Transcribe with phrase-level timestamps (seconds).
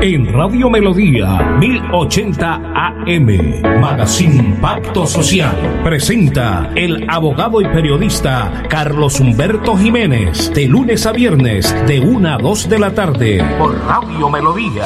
[0.00, 9.76] En Radio Melodía 1080 AM, Magazine Pacto Social, presenta el abogado y periodista Carlos Humberto
[9.76, 14.84] Jiménez, de lunes a viernes, de 1 a 2 de la tarde, por Radio Melodía.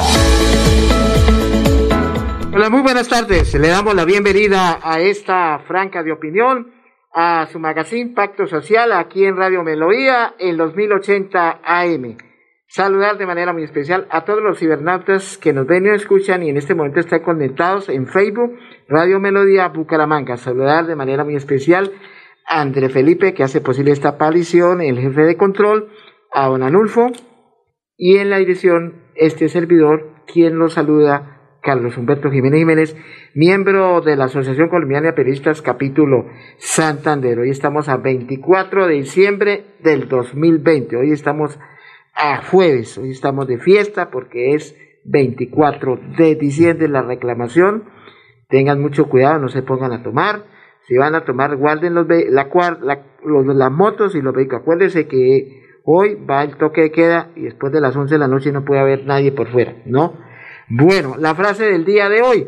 [2.51, 3.53] Hola, muy buenas tardes.
[3.53, 6.71] Le damos la bienvenida a esta franca de opinión,
[7.13, 12.32] a su magazine Pacto Social, aquí en Radio Melodía, en los 1080 AM
[12.73, 16.49] saludar de manera muy especial a todos los cibernautas que nos ven y escuchan y
[16.49, 20.37] en este momento están conectados en Facebook, Radio Melodía Bucaramanga.
[20.37, 21.91] Saludar de manera muy especial
[22.47, 25.89] a André Felipe, que hace posible esta aparición, el jefe de control,
[26.31, 27.11] a Don Anulfo,
[27.95, 32.97] y en la dirección, este servidor, quien los saluda, Carlos Humberto Jiménez Jiménez,
[33.35, 36.25] miembro de la Asociación Colombiana de Periodistas, capítulo
[36.57, 37.37] Santander.
[37.37, 40.97] Hoy estamos a 24 de diciembre del 2020.
[40.97, 41.59] Hoy estamos
[42.13, 42.97] a jueves.
[42.97, 47.85] Hoy estamos de fiesta porque es 24 de diciembre la reclamación.
[48.49, 50.45] Tengan mucho cuidado, no se pongan a tomar.
[50.87, 52.49] Si van a tomar, guarden los, la,
[52.81, 54.61] la, los, las motos y los vehículos.
[54.61, 58.27] Acuérdense que hoy va el toque de queda y después de las 11 de la
[58.27, 60.17] noche no puede haber nadie por fuera, ¿no?
[60.69, 62.47] Bueno, la frase del día de hoy.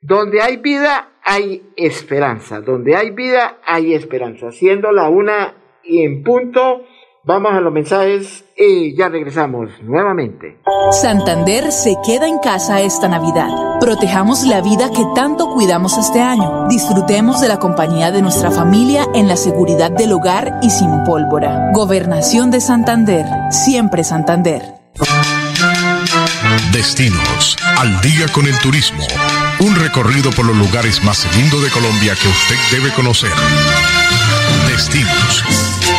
[0.00, 2.60] Donde hay vida, hay esperanza.
[2.60, 4.50] Donde hay vida, hay esperanza.
[4.50, 6.84] Siendo la una y en punto
[7.26, 10.58] Vamos a los mensajes y ya regresamos nuevamente.
[10.92, 13.48] Santander se queda en casa esta Navidad.
[13.80, 16.68] Protejamos la vida que tanto cuidamos este año.
[16.68, 21.70] Disfrutemos de la compañía de nuestra familia en la seguridad del hogar y sin pólvora.
[21.72, 23.24] Gobernación de Santander.
[23.50, 24.62] Siempre Santander.
[26.72, 27.56] Destinos.
[27.78, 29.02] Al día con el turismo.
[29.60, 33.32] Un recorrido por los lugares más lindos de Colombia que usted debe conocer.
[34.68, 35.93] Destinos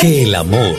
[0.00, 0.76] Que el amor,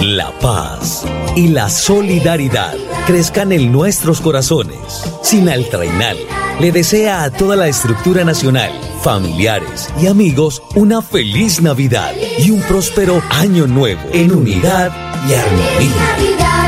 [0.00, 1.04] la paz
[1.36, 2.74] y la solidaridad
[3.06, 5.04] crezcan en nuestros corazones.
[5.22, 6.16] Sin Trainal
[6.58, 8.72] le desea a toda la estructura nacional,
[9.02, 14.90] familiares y amigos una feliz Navidad y un próspero año nuevo en unidad
[15.28, 16.59] y armonía.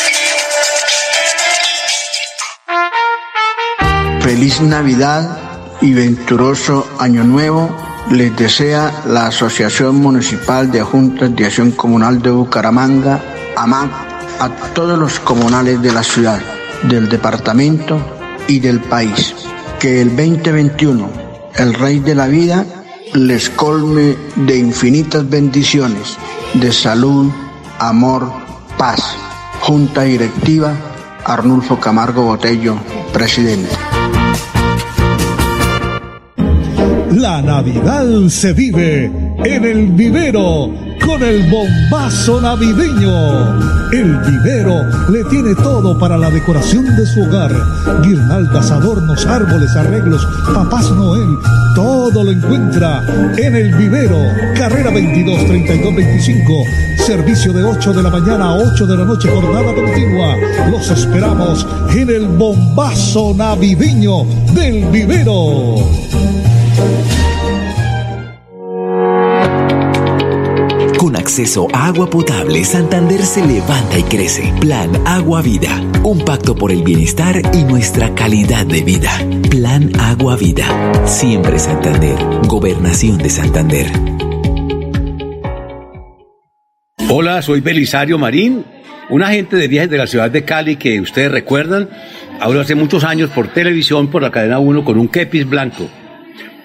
[4.23, 5.37] Feliz Navidad
[5.81, 7.69] y venturoso Año Nuevo
[8.09, 13.21] les desea la Asociación Municipal de Juntas de Acción Comunal de Bucaramanga,
[13.57, 13.91] AMAC,
[14.39, 16.41] a todos los comunales de la ciudad,
[16.85, 18.01] del departamento
[18.47, 19.35] y del país.
[19.81, 21.11] Que el 2021,
[21.57, 22.65] el Rey de la Vida,
[23.15, 26.17] les colme de infinitas bendiciones,
[26.55, 27.29] de salud,
[27.81, 28.33] amor,
[28.79, 29.17] paz.
[29.63, 30.75] Junta Directiva,
[31.25, 32.77] Arnulfo Camargo Botello,
[33.13, 33.81] presidente.
[37.14, 39.05] La Navidad se vive
[39.44, 40.70] en el vivero
[41.05, 43.91] con el bombazo navideño.
[43.93, 47.53] El vivero le tiene todo para la decoración de su hogar.
[48.03, 51.37] Guirnaldas, adornos, árboles, arreglos, papás Noel,
[51.75, 53.05] todo lo encuentra
[53.37, 54.19] en el vivero.
[54.56, 56.53] Carrera 22 32 25.
[57.05, 60.37] Servicio de 8 de la mañana a 8 de la noche, jornada continua.
[60.70, 64.25] Los esperamos en el bombazo navideño
[64.55, 65.76] del vivero.
[71.23, 74.53] Acceso a agua potable, Santander se levanta y crece.
[74.61, 75.81] Plan Agua Vida.
[76.03, 79.13] Un pacto por el bienestar y nuestra calidad de vida.
[79.49, 80.67] Plan Agua Vida.
[81.07, 82.17] Siempre Santander.
[82.49, 83.87] Gobernación de Santander.
[87.09, 88.65] Hola, soy Belisario Marín,
[89.09, 91.89] un agente de viajes de la ciudad de Cali que ustedes recuerdan,
[92.41, 95.89] ahora hace muchos años por televisión, por la cadena 1, con un kepis blanco.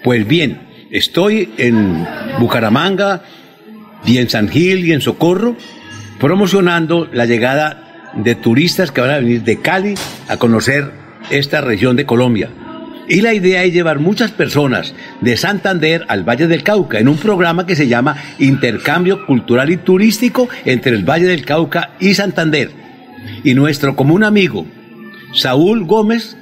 [0.04, 2.08] Pues bien, estoy en
[2.40, 3.22] Bucaramanga,
[4.06, 5.56] y en San Gil y en Socorro,
[6.20, 9.96] promocionando la llegada de turistas que van a venir de Cali
[10.28, 10.92] a conocer
[11.30, 12.50] esta región de Colombia.
[13.10, 17.18] Y la idea es llevar muchas personas de Santander al Valle del Cauca en un
[17.18, 22.72] programa que se llama Intercambio Cultural y Turístico entre el Valle del Cauca y Santander.
[23.46, 24.66] Y nuestro común amigo,
[25.34, 26.38] Saúl Gómez,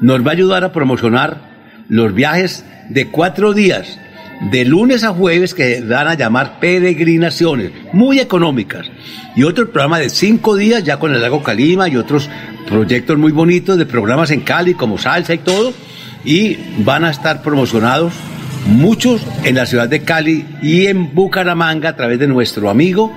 [0.00, 1.48] nos va a ayudar a promocionar
[1.88, 3.98] los viajes de cuatro días
[4.40, 8.86] de lunes a jueves que dan a llamar peregrinaciones, muy económicas.
[9.36, 12.28] Y otro programa de cinco días ya con el lago Calima y otros
[12.68, 15.72] proyectos muy bonitos de programas en Cali como salsa y todo.
[16.24, 18.12] Y van a estar promocionados
[18.66, 23.12] muchos en la ciudad de Cali y en Bucaramanga a través de nuestro amigo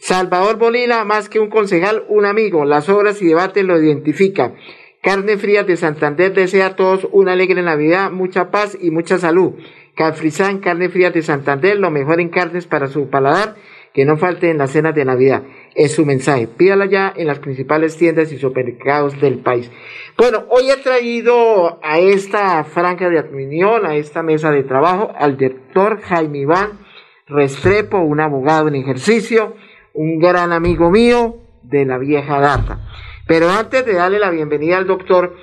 [0.06, 2.66] Salvador Molina, más que un concejal, un amigo.
[2.66, 4.54] Las obras y debates lo identifica.
[5.02, 9.54] Carne Fría de Santander desea a todos una alegre Navidad, mucha paz y mucha salud.
[9.96, 13.56] Cafrizán, Carne Fría de Santander, lo mejor en carnes para su paladar,
[13.94, 15.44] que no falte en las cenas de Navidad.
[15.74, 16.48] Es su mensaje.
[16.48, 19.72] Pídala ya en las principales tiendas y supermercados del país.
[20.18, 25.38] Bueno, hoy he traído a esta franca de opinión, a esta mesa de trabajo, al
[25.38, 26.84] doctor Jaime Iván
[27.28, 29.56] Restrepo, un abogado en ejercicio,
[29.94, 32.80] un gran amigo mío de la vieja data.
[33.28, 35.36] Pero antes de darle la bienvenida al doctor,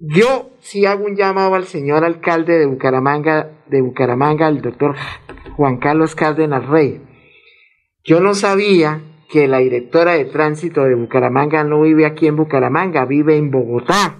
[0.00, 4.96] yo sí hago un llamado al señor alcalde de Bucaramanga, de Bucaramanga, el doctor
[5.56, 7.00] Juan Carlos Cárdenas Rey.
[8.04, 13.04] Yo no sabía que la directora de tránsito de Bucaramanga no vive aquí en Bucaramanga,
[13.04, 14.18] vive en Bogotá.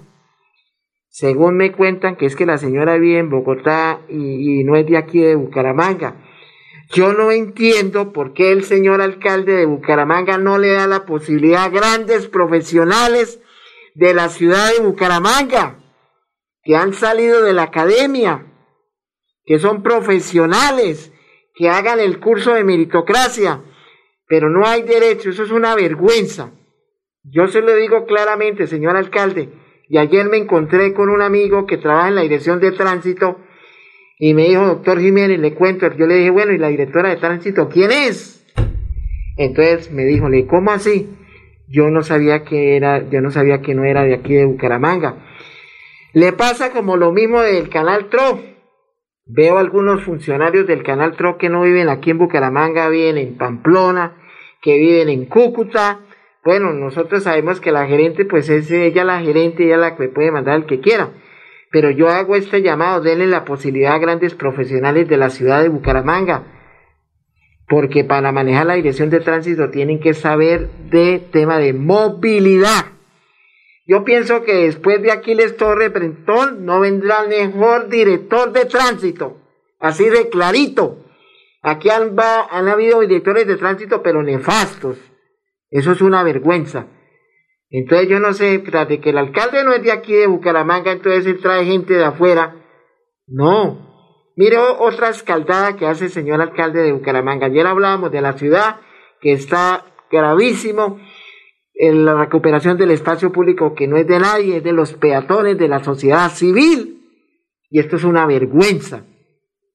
[1.09, 4.87] Según me cuentan que es que la señora vive en Bogotá y, y no es
[4.87, 6.17] de aquí de Bucaramanga.
[6.93, 11.65] Yo no entiendo por qué el señor alcalde de Bucaramanga no le da la posibilidad
[11.65, 13.41] a grandes profesionales
[13.95, 15.79] de la ciudad de Bucaramanga,
[16.63, 18.47] que han salido de la academia,
[19.45, 21.13] que son profesionales,
[21.55, 23.63] que hagan el curso de meritocracia,
[24.27, 26.53] pero no hay derecho, eso es una vergüenza.
[27.23, 29.51] Yo se lo digo claramente, señor alcalde,
[29.89, 33.39] y ayer me encontré con un amigo que trabaja en la dirección de tránsito
[34.19, 37.17] y me dijo, doctor Jiménez, le cuento, yo le dije, bueno, ¿y la directora de
[37.17, 38.47] tránsito quién es?
[39.37, 41.09] Entonces me dijo, ¿le cómo así?
[41.69, 45.17] Yo no sabía que era, yo no sabía que no era de aquí de Bucaramanga.
[46.13, 48.41] Le pasa como lo mismo del canal TRO.
[49.27, 54.17] Veo algunos funcionarios del canal TRO que no viven aquí en Bucaramanga, viven en Pamplona,
[54.63, 56.01] que viven en Cúcuta.
[56.45, 60.31] Bueno, nosotros sabemos que la gerente, pues es ella la gerente, ella la que puede
[60.31, 61.11] mandar el que quiera.
[61.75, 65.69] Pero yo hago este llamado, denle la posibilidad a grandes profesionales de la ciudad de
[65.69, 66.45] Bucaramanga,
[67.67, 72.87] porque para manejar la dirección de tránsito tienen que saber de tema de movilidad.
[73.89, 79.39] Yo pienso que después de Aquiles Torre Brentón no vendrá el mejor director de tránsito.
[79.81, 81.05] Así de clarito.
[81.61, 84.97] Aquí han, han habido directores de tránsito, pero nefastos.
[85.71, 86.87] Eso es una vergüenza.
[87.71, 91.27] Entonces yo no sé, de que el alcalde no es de aquí de Bucaramanga, entonces
[91.27, 92.57] él trae gente de afuera.
[93.27, 94.33] No.
[94.37, 97.47] Mire otra escaldada que hace el señor alcalde de Bucaramanga.
[97.47, 98.81] Ayer hablábamos de la ciudad
[99.21, 101.01] que está gravísimo
[101.75, 105.59] en la recuperación del espacio público que no es de nadie, es de los peatones,
[105.59, 107.03] de la sociedad civil.
[107.71, 109.05] Y esto es una vergüenza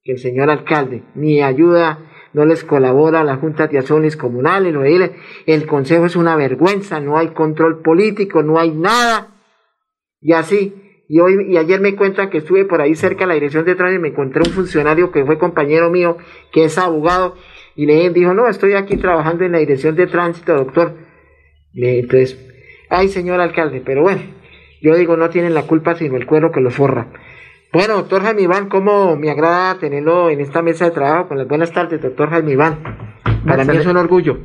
[0.03, 4.73] que el señor alcalde ni ayuda no les colabora a las juntas de acciones comunales,
[5.45, 9.35] el consejo es una vergüenza, no hay control político, no hay nada.
[10.21, 10.73] Y así,
[11.07, 13.75] y hoy y ayer me cuentan que estuve por ahí cerca de la dirección de
[13.75, 16.17] tránsito y me encontré un funcionario que fue compañero mío,
[16.51, 17.35] que es abogado,
[17.75, 20.95] y le dijo, no, estoy aquí trabajando en la dirección de tránsito, doctor.
[21.73, 22.37] entonces,
[22.89, 24.21] ay, señor alcalde, pero bueno,
[24.81, 27.07] yo digo, no tienen la culpa sino el cuero que los forra.
[27.71, 31.27] Bueno, doctor Jaime Iván, ¿cómo me agrada tenerlo en esta mesa de trabajo?
[31.27, 32.79] Con las buenas tardes, doctor Jaime Iván.
[33.45, 34.39] Para mí es un orgullo.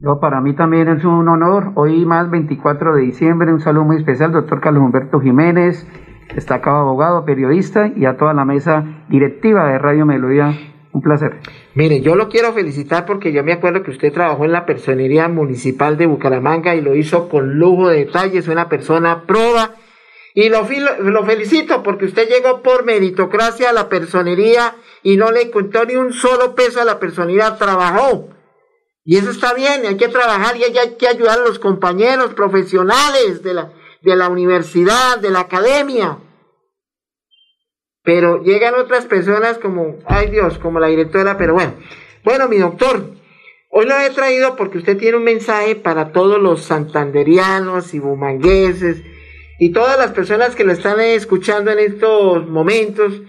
[0.00, 1.72] No, para mí también es un honor.
[1.74, 5.86] Hoy más 24 de diciembre, un saludo muy especial, doctor Carlos Humberto Jiménez,
[6.34, 10.58] destacado abogado, periodista y a toda la mesa directiva de Radio Melodía.
[10.92, 11.38] Un placer.
[11.74, 15.28] Mire, yo lo quiero felicitar porque yo me acuerdo que usted trabajó en la personería
[15.28, 19.70] municipal de Bucaramanga y lo hizo con lujo de detalles, una persona proba
[20.34, 20.64] y lo,
[21.24, 26.12] felicito porque usted llegó por meritocracia a la personería y no le contó ni un
[26.12, 28.28] solo peso a la personería, trabajó.
[29.02, 33.42] Y eso está bien, hay que trabajar y hay que ayudar a los compañeros profesionales
[33.42, 33.72] de la,
[34.02, 36.18] de la universidad, de la academia.
[38.02, 41.74] Pero llegan otras personas como, ay Dios, como la directora, pero bueno.
[42.22, 43.02] Bueno, mi doctor,
[43.70, 49.02] hoy lo he traído porque usted tiene un mensaje para todos los santanderianos y bumangueses
[49.60, 53.22] y todas las personas que lo están escuchando en estos momentos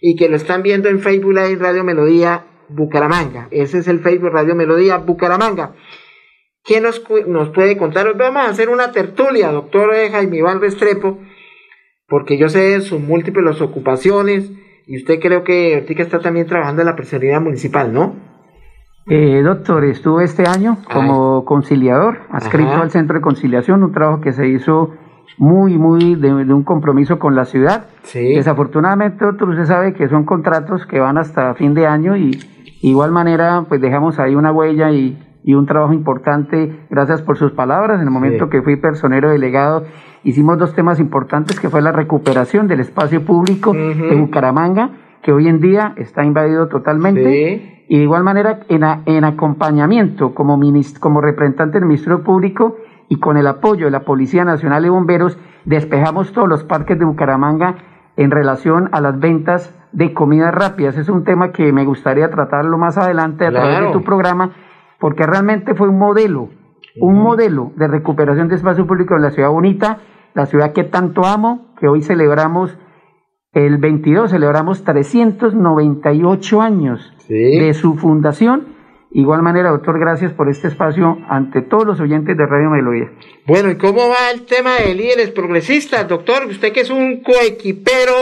[0.00, 3.46] y que lo están viendo en Facebook Live Radio Melodía Bucaramanga.
[3.52, 5.74] Ese es el Facebook Radio Melodía Bucaramanga.
[6.64, 8.08] ¿Qué nos, nos puede contar?
[8.08, 11.20] Hoy vamos a hacer una tertulia, doctor Jaime Iván Restrepo,
[12.08, 14.50] porque yo sé sus múltiples ocupaciones
[14.88, 18.16] y usted creo que ahorita está también trabajando en la personalidad municipal, ¿no?
[19.08, 24.32] Eh, doctor, estuve este año como conciliador, adscrito al Centro de Conciliación, un trabajo que
[24.32, 24.90] se hizo
[25.38, 27.86] muy, muy de, un compromiso con la ciudad.
[28.12, 32.38] Desafortunadamente, otro usted sabe que son contratos que van hasta fin de año y
[32.80, 36.80] igual manera, pues dejamos ahí una huella y, un trabajo importante.
[36.90, 38.00] Gracias por sus palabras.
[38.00, 39.84] En el momento que fui personero delegado,
[40.24, 44.90] hicimos dos temas importantes, que fue la recuperación del espacio público de Bucaramanga,
[45.22, 47.84] que hoy en día está invadido totalmente.
[47.88, 50.60] Y de igual manera, en, en acompañamiento como,
[50.98, 52.78] como representante del Ministerio Público,
[53.08, 57.04] y con el apoyo de la Policía Nacional y Bomberos despejamos todos los parques de
[57.04, 57.76] Bucaramanga
[58.16, 60.96] en relación a las ventas de comidas rápidas.
[60.96, 64.52] Es un tema que me gustaría tratarlo más adelante a través de tu programa,
[64.98, 66.48] porque realmente fue un modelo,
[67.00, 69.98] un modelo de recuperación de espacio público en la ciudad bonita,
[70.34, 72.76] la ciudad que tanto amo, que hoy celebramos
[73.52, 78.75] el 22, celebramos 398 años de su fundación
[79.12, 83.12] Igual manera, doctor, gracias por este espacio ante todos los oyentes de Radio Melodía.
[83.46, 86.46] Bueno, ¿y cómo va el tema de líderes progresistas, doctor?
[86.46, 88.14] Usted que es un coequipero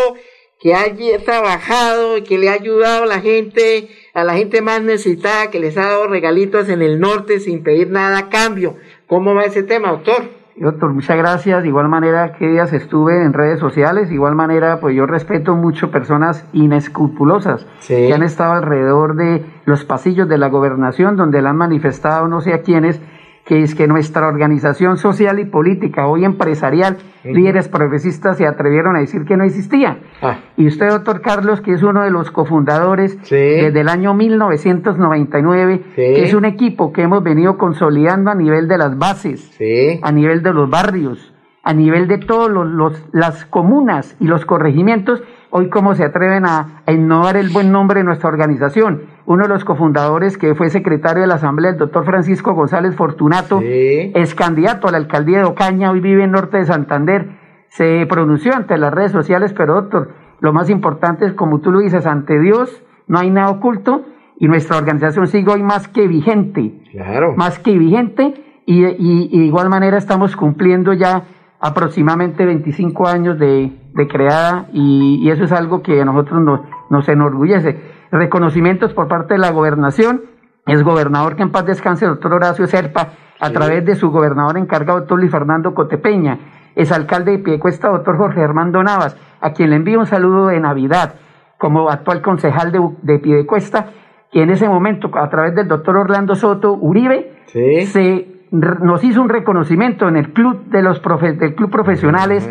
[0.61, 0.85] que ha
[1.25, 5.61] trabajado y que le ha ayudado a la gente, a la gente más necesitada, que
[5.61, 8.77] les ha dado regalitos en el norte sin pedir nada a cambio.
[9.07, 10.44] ¿Cómo va ese tema, doctor?
[10.57, 11.63] Doctor, muchas gracias.
[11.63, 14.09] De igual manera, que días estuve en redes sociales.
[14.09, 19.85] De igual manera, pues yo respeto mucho personas inescrupulosas que han estado alrededor de los
[19.85, 23.01] pasillos de la gobernación, donde le han manifestado no sé a quiénes
[23.45, 29.01] que es que nuestra organización social y política, hoy empresarial, líderes progresistas se atrevieron a
[29.01, 29.99] decir que no existía.
[30.23, 30.39] Ah.
[30.57, 36.25] Y usted, doctor Carlos, que es uno de los cofundadores desde el año 1999, que
[36.25, 39.57] es un equipo que hemos venido consolidando a nivel de las bases,
[40.03, 45.23] a nivel de los barrios, a nivel de todas los, las comunas y los corregimientos,
[45.57, 49.03] hoy cómo se atreven a, innovar el buen nombre de nuestra organización.
[49.25, 53.61] Uno de los cofundadores que fue secretario de la Asamblea, el doctor Francisco González Fortunato,
[53.63, 57.29] es candidato a la alcaldía de Ocaña, hoy vive en Norte de Santander,
[57.69, 61.79] se pronunció ante las redes sociales, pero doctor, lo más importante es, como tú lo
[61.79, 64.05] dices, ante Dios no hay nada oculto
[64.37, 66.83] y nuestra organización sigue hoy más que vigente.
[66.91, 67.35] Claro.
[67.37, 68.35] Más que vigente
[68.67, 71.23] y, y, y de igual manera estamos cumpliendo ya
[71.65, 73.73] aproximadamente 25 años de,
[74.11, 77.81] creada y, eso es algo que a nosotros nos, nos enorgullece.
[78.13, 80.21] Reconocimientos por parte de la gobernación,
[80.67, 85.01] es gobernador que en paz descanse, doctor Horacio Serpa, a través de su gobernador encargado,
[85.01, 86.39] doctor Luis Fernando Cotepeña.
[86.77, 91.15] exalcalde de Piedecuesta, doctor Jorge Armando Navas, a quien le envío un saludo de Navidad
[91.57, 93.87] como actual concejal de, de Piedecuesta,
[94.31, 99.29] que en ese momento, a través del doctor Orlando Soto Uribe, se, nos hizo un
[99.29, 101.03] reconocimiento en el club de los
[101.39, 102.49] del club profesionales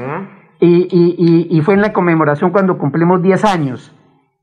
[0.59, 3.93] y, y, y, fue en la conmemoración cuando cumplimos 10 años,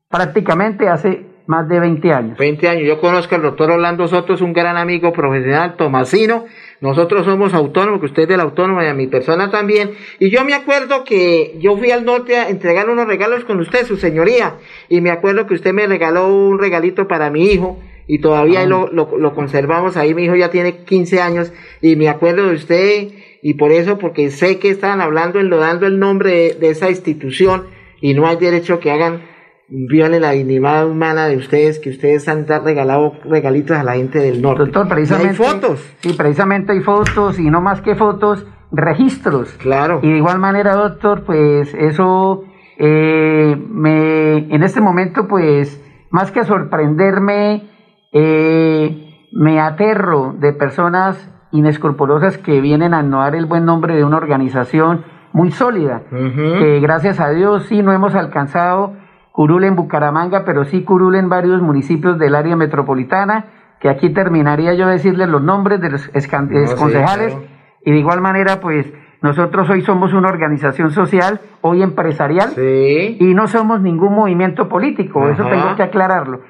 [0.09, 2.37] prácticamente hace más de 20 años.
[2.37, 2.83] 20 años.
[2.87, 6.45] Yo conozco al doctor Orlando Soto, es un gran amigo profesional, Tomasino.
[6.79, 9.91] Nosotros somos autónomos, que usted es del autónomo y a mi persona también.
[10.19, 13.85] Y yo me acuerdo que yo fui al norte a entregar unos regalos con usted,
[13.85, 14.55] su señoría.
[14.89, 17.79] Y me acuerdo que usted me regaló un regalito para mi hijo.
[18.07, 18.65] Y todavía ah.
[18.65, 20.13] lo, lo, conservamos ahí.
[20.13, 21.53] Mi hijo ya tiene 15 años.
[21.81, 23.07] Y me acuerdo de usted.
[23.41, 27.67] Y por eso, porque sé que estaban hablando, enlodando el nombre de esa institución.
[28.01, 29.21] Y no hay derecho que hagan
[29.71, 34.41] viole la dignidad humana de ustedes, que ustedes han regalado regalitos a la gente del
[34.41, 34.65] norte.
[34.65, 35.29] Doctor, precisamente.
[35.29, 35.95] hay fotos.
[36.01, 39.49] Sí, precisamente hay fotos, y no más que fotos, registros.
[39.53, 40.01] Claro.
[40.03, 42.43] Y de igual manera, doctor, pues eso
[42.77, 47.69] eh, me, en este momento, pues, más que sorprenderme,
[48.11, 54.17] eh, me aterro de personas inescrupulosas que vienen a anudar el buen nombre de una
[54.17, 55.03] organización
[55.33, 58.93] muy sólida, que gracias a Dios sí no hemos alcanzado
[59.31, 63.45] curul en Bucaramanga, pero sí curul en varios municipios del área metropolitana,
[63.79, 66.09] que aquí terminaría yo decirles los nombres de los
[66.75, 67.37] concejales,
[67.85, 73.47] y de igual manera, pues nosotros hoy somos una organización social, hoy empresarial, y no
[73.47, 76.41] somos ningún movimiento político, eso tengo que aclararlo.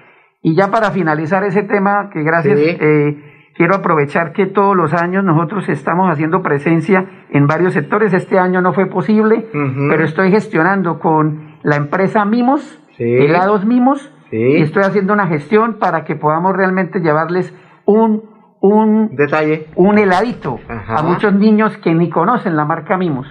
[0.41, 5.23] Y ya para finalizar ese tema, que gracias, eh, quiero aprovechar que todos los años
[5.23, 8.11] nosotros estamos haciendo presencia en varios sectores.
[8.13, 14.61] Este año no fue posible, pero estoy gestionando con la empresa Mimos, helados Mimos, y
[14.61, 17.53] estoy haciendo una gestión para que podamos realmente llevarles
[17.85, 18.23] un,
[18.61, 23.27] un detalle, un heladito a muchos niños que ni conocen la marca Mimos.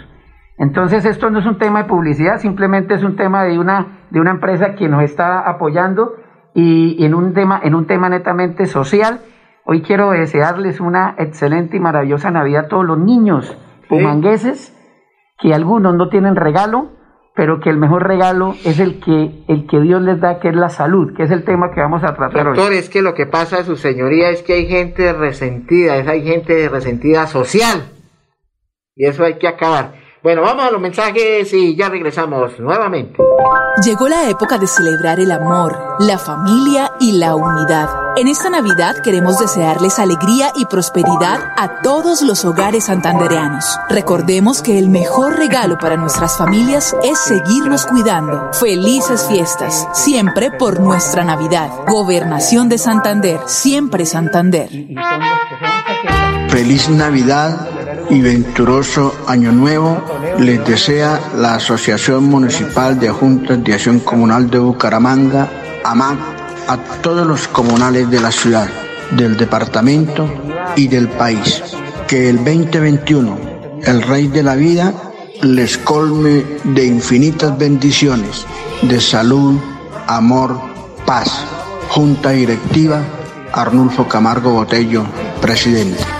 [0.58, 4.20] Entonces esto no es un tema de publicidad, simplemente es un tema de una, de
[4.20, 6.16] una empresa que nos está apoyando
[6.54, 9.20] y, en, un tema, en un tema netamente social.
[9.64, 13.56] Hoy quiero desearles una excelente y maravillosa Navidad a todos los niños
[13.88, 14.76] pumangueses,
[15.38, 16.90] que algunos no tienen regalo,
[17.34, 20.56] pero que el mejor regalo es el que, el que Dios les da, que es
[20.56, 22.56] la salud, que es el tema que vamos a tratar hoy.
[22.56, 26.22] Doctor, es que lo que pasa, su señoría, es que hay gente resentida, es, hay
[26.22, 27.84] gente resentida social,
[28.94, 29.92] y eso hay que acabar.
[30.22, 33.16] Bueno, vamos a los mensajes y ya regresamos nuevamente.
[33.82, 37.88] Llegó la época de celebrar el amor, la familia y la unidad.
[38.18, 43.64] En esta Navidad queremos desearles alegría y prosperidad a todos los hogares santandereanos.
[43.88, 48.52] Recordemos que el mejor regalo para nuestras familias es seguirnos cuidando.
[48.52, 51.70] Felices fiestas, siempre por nuestra Navidad.
[51.88, 54.68] Gobernación de Santander, siempre Santander.
[56.50, 57.79] Feliz Navidad
[58.10, 60.02] y venturoso Año Nuevo
[60.38, 65.48] les desea la Asociación Municipal de Juntas de Acción Comunal de Bucaramanga,
[65.84, 66.18] AMAC,
[66.66, 68.68] a todos los comunales de la ciudad,
[69.12, 70.28] del departamento
[70.76, 71.62] y del país.
[72.06, 73.38] Que el 2021,
[73.84, 74.92] el Rey de la Vida,
[75.42, 78.44] les colme de infinitas bendiciones,
[78.82, 79.58] de salud,
[80.06, 80.60] amor,
[81.06, 81.44] paz.
[81.88, 83.02] Junta Directiva,
[83.52, 85.04] Arnulfo Camargo Botello,
[85.40, 86.19] presidente.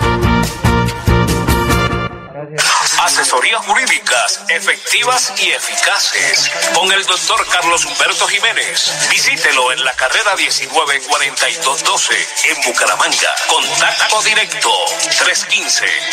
[3.31, 8.91] Jurídicas efectivas y eficaces con el doctor Carlos Humberto Jiménez.
[9.09, 13.33] Visítelo en la carrera 194212 en Bucaramanga.
[13.47, 14.69] Contacto directo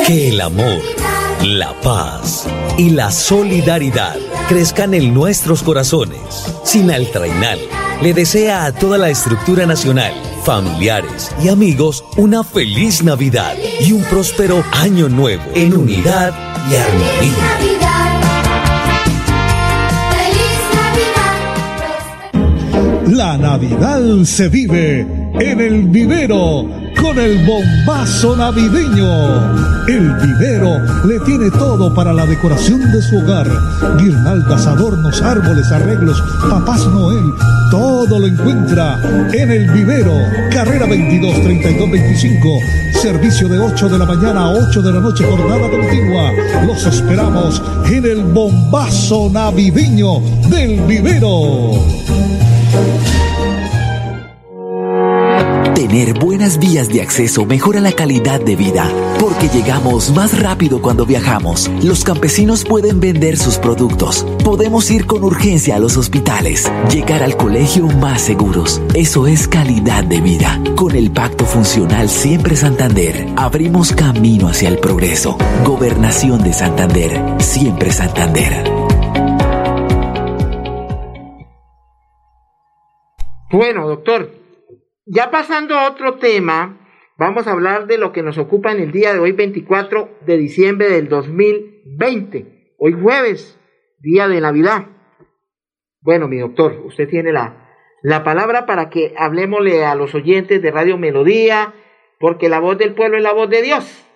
[0.06, 1.01] Que el amor
[1.42, 2.46] la paz
[2.78, 4.16] y la solidaridad
[4.48, 6.54] crezcan en nuestros corazones.
[6.64, 7.58] Sinal Trainal
[8.00, 10.12] le desea a toda la estructura nacional,
[10.44, 16.32] familiares y amigos una feliz Navidad y un próspero año nuevo en unidad
[16.70, 17.58] y armonía.
[23.08, 29.86] La Navidad se vive en el vivero con el bombazo navideño.
[29.88, 33.48] El vivero le tiene todo para la decoración de su hogar.
[33.98, 37.34] Guirnaldas, adornos, árboles, arreglos, papás Noel,
[37.70, 39.00] todo lo encuentra
[39.32, 40.12] en el vivero.
[40.50, 42.48] Carrera 22 32 25.
[43.00, 46.30] Servicio de 8 de la mañana a 8 de la noche, jornada continua.
[46.66, 47.60] Los esperamos
[47.90, 51.72] en el bombazo navideño del vivero.
[55.92, 61.04] Tener buenas vías de acceso mejora la calidad de vida, porque llegamos más rápido cuando
[61.04, 61.70] viajamos.
[61.82, 64.26] Los campesinos pueden vender sus productos.
[64.42, 68.80] Podemos ir con urgencia a los hospitales, llegar al colegio más seguros.
[68.94, 70.58] Eso es calidad de vida.
[70.76, 75.36] Con el Pacto Funcional Siempre Santander, abrimos camino hacia el progreso.
[75.62, 78.64] Gobernación de Santander, siempre Santander.
[83.50, 84.41] Bueno, doctor,
[85.06, 86.78] ya pasando a otro tema,
[87.18, 90.38] vamos a hablar de lo que nos ocupa en el día de hoy, 24 de
[90.38, 92.74] diciembre del 2020.
[92.78, 93.60] Hoy jueves,
[94.00, 94.86] día de Navidad.
[96.00, 97.68] Bueno, mi doctor, usted tiene la,
[98.02, 101.74] la palabra para que hablemosle a los oyentes de Radio Melodía,
[102.18, 104.08] porque la voz del pueblo es la voz de Dios.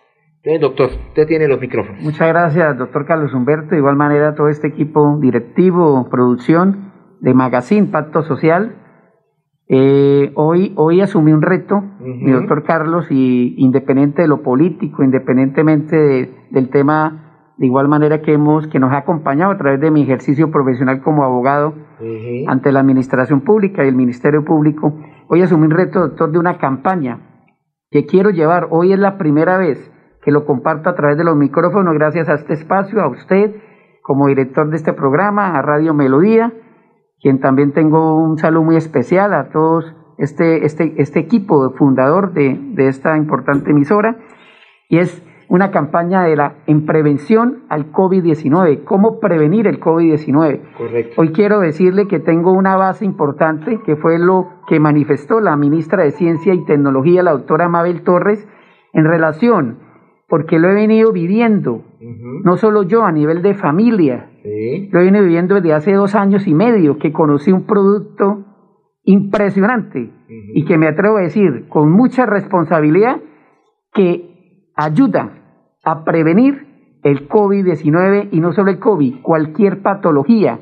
[0.42, 2.00] Entonces, doctor, usted tiene los micrófonos.
[2.02, 3.70] Muchas gracias, doctor Carlos Humberto.
[3.70, 8.85] De igual manera, todo este equipo directivo, producción de Magazine Pacto Social
[9.68, 16.46] eh, hoy, hoy asumí un reto, mi doctor Carlos, y independiente de lo político, independientemente
[16.50, 20.02] del tema, de igual manera que hemos, que nos ha acompañado a través de mi
[20.02, 21.74] ejercicio profesional como abogado
[22.46, 24.94] ante la administración pública y el Ministerio Público,
[25.28, 27.18] hoy asumí un reto, doctor, de una campaña
[27.90, 28.68] que quiero llevar.
[28.70, 32.34] Hoy es la primera vez que lo comparto a través de los micrófonos, gracias a
[32.34, 33.56] este espacio, a usted
[34.02, 36.52] como director de este programa, a Radio Melodía
[37.20, 42.58] quien también tengo un saludo muy especial a todos este, este, este equipo fundador de,
[42.58, 44.16] de esta importante emisora,
[44.88, 50.60] y es una campaña de la en prevención al COVID-19, cómo prevenir el COVID-19.
[50.76, 51.20] Correcto.
[51.20, 56.02] Hoy quiero decirle que tengo una base importante que fue lo que manifestó la ministra
[56.02, 58.48] de Ciencia y Tecnología, la doctora Mabel Torres,
[58.92, 59.78] en relación,
[60.28, 61.84] porque lo he venido viviendo,
[62.42, 66.46] no solo yo, a nivel de familia, lo he venido viviendo desde hace dos años
[66.46, 68.44] y medio que conocí un producto
[69.04, 70.10] impresionante
[70.54, 73.20] y que me atrevo a decir con mucha responsabilidad
[73.94, 75.32] que ayuda
[75.84, 80.60] a prevenir el COVID-19 y no solo el COVID, cualquier patología.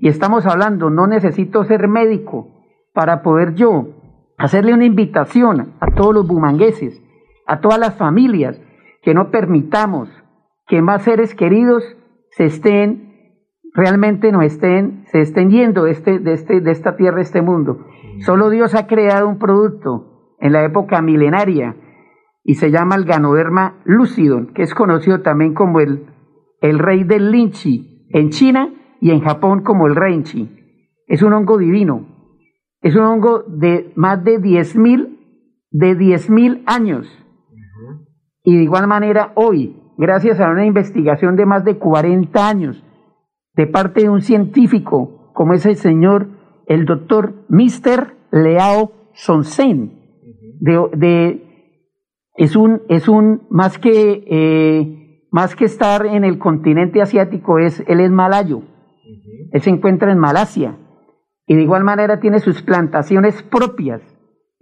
[0.00, 2.48] Y estamos hablando, no necesito ser médico
[2.94, 3.88] para poder yo
[4.38, 7.02] hacerle una invitación a todos los bumangueses,
[7.46, 8.60] a todas las familias,
[9.02, 10.08] que no permitamos
[10.66, 11.84] que más seres queridos
[12.30, 13.12] se estén
[13.74, 17.42] realmente no estén, se estén yendo de, este, de, este, de esta tierra, de este
[17.42, 17.86] mundo.
[18.20, 21.76] Solo Dios ha creado un producto en la época milenaria
[22.44, 26.06] y se llama el Ganoderma lucidum, que es conocido también como el,
[26.60, 28.68] el rey del linchi en China
[29.00, 30.50] y en Japón como el renchi.
[31.06, 32.06] Es un hongo divino.
[32.80, 35.18] Es un hongo de más de 10.000
[35.70, 37.06] de 10.000 años.
[38.44, 42.84] Y de igual manera hoy, gracias a una investigación de más de 40 años,
[43.54, 46.28] de parte de un científico como es el señor,
[46.66, 48.14] el doctor Mr.
[48.30, 49.98] Leao Sonsen.
[50.60, 51.42] De,
[52.36, 57.82] es un, es un, más que, eh, más que estar en el continente asiático, es,
[57.88, 58.62] él es malayo.
[59.52, 60.76] Él se encuentra en Malasia.
[61.46, 64.00] Y de igual manera tiene sus plantaciones propias.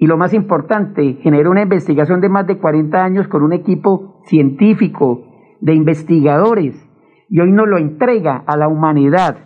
[0.01, 4.23] Y lo más importante, generó una investigación de más de 40 años con un equipo
[4.25, 5.27] científico,
[5.61, 6.75] de investigadores,
[7.29, 9.37] y hoy nos lo entrega a la humanidad.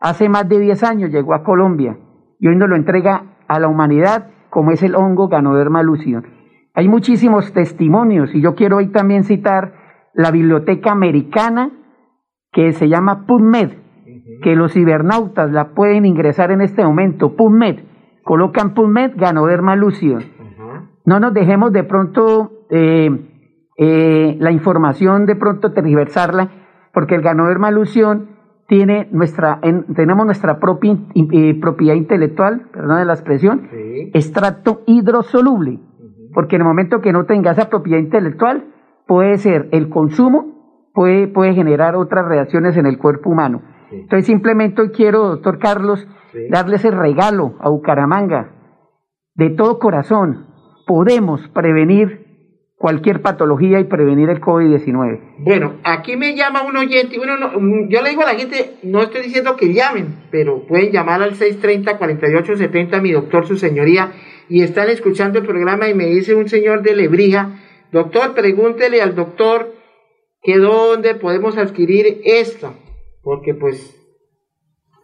[0.00, 1.96] Hace más de 10 años llegó a Colombia
[2.40, 6.24] y hoy nos lo entrega a la humanidad como es el hongo Ganoderma lucidum.
[6.74, 9.72] Hay muchísimos testimonios y yo quiero hoy también citar
[10.14, 11.70] la biblioteca americana
[12.50, 13.70] que se llama PubMed,
[14.42, 17.84] que los cibernautas la pueden ingresar en este momento, PubMed,
[18.26, 20.20] colocan PubMed Ganoderma lucidum.
[21.04, 23.08] No nos dejemos de pronto eh,
[23.78, 26.50] eh, la información, de pronto tergiversarla
[26.92, 28.30] porque el ganoderma lución
[28.66, 29.60] tiene nuestra,
[29.94, 33.68] tenemos nuestra propia eh, propiedad intelectual, perdón de la expresión,
[34.12, 35.78] extracto hidrosoluble,
[36.34, 38.64] porque en el momento que no tenga esa propiedad intelectual,
[39.06, 43.62] puede ser el consumo, puede, puede generar otras reacciones en el cuerpo humano.
[43.92, 46.08] Entonces simplemente hoy quiero, doctor Carlos,
[46.50, 48.52] darles el regalo a Bucaramanga,
[49.34, 50.46] de todo corazón,
[50.86, 52.26] podemos prevenir
[52.76, 55.36] cualquier patología y prevenir el COVID-19.
[55.38, 59.02] Bueno, aquí me llama un oyente, bueno, mm, yo le digo a la gente, no
[59.02, 64.12] estoy diciendo que llamen, pero pueden llamar al 630-4870, mi doctor, su señoría,
[64.48, 67.58] y están escuchando el programa y me dice un señor de Lebrija,
[67.92, 69.74] doctor, pregúntele al doctor
[70.42, 72.74] que dónde podemos adquirir esto,
[73.22, 73.96] porque pues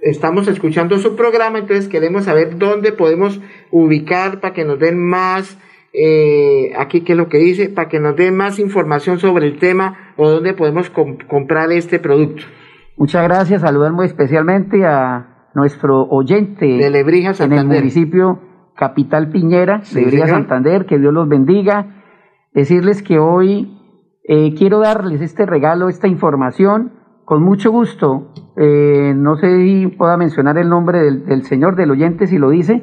[0.02, 5.56] estamos escuchando su programa, entonces queremos saber dónde podemos ubicar para que nos den más
[5.92, 9.58] eh, aquí qué es lo que dice, para que nos dé más información sobre el
[9.58, 12.42] tema o dónde podemos comprar este producto.
[12.96, 18.40] Muchas gracias, saludar muy especialmente a nuestro oyente de Lebrija, en el municipio
[18.74, 22.02] Capital Piñera, de Villa Santander, que Dios los bendiga.
[22.52, 23.78] Decirles que hoy
[24.24, 26.92] eh, quiero darles este regalo, esta información,
[27.32, 28.34] con mucho gusto.
[28.58, 32.82] Eh, no sé si pueda mencionar el nombre del, señor, del oyente, si lo dice.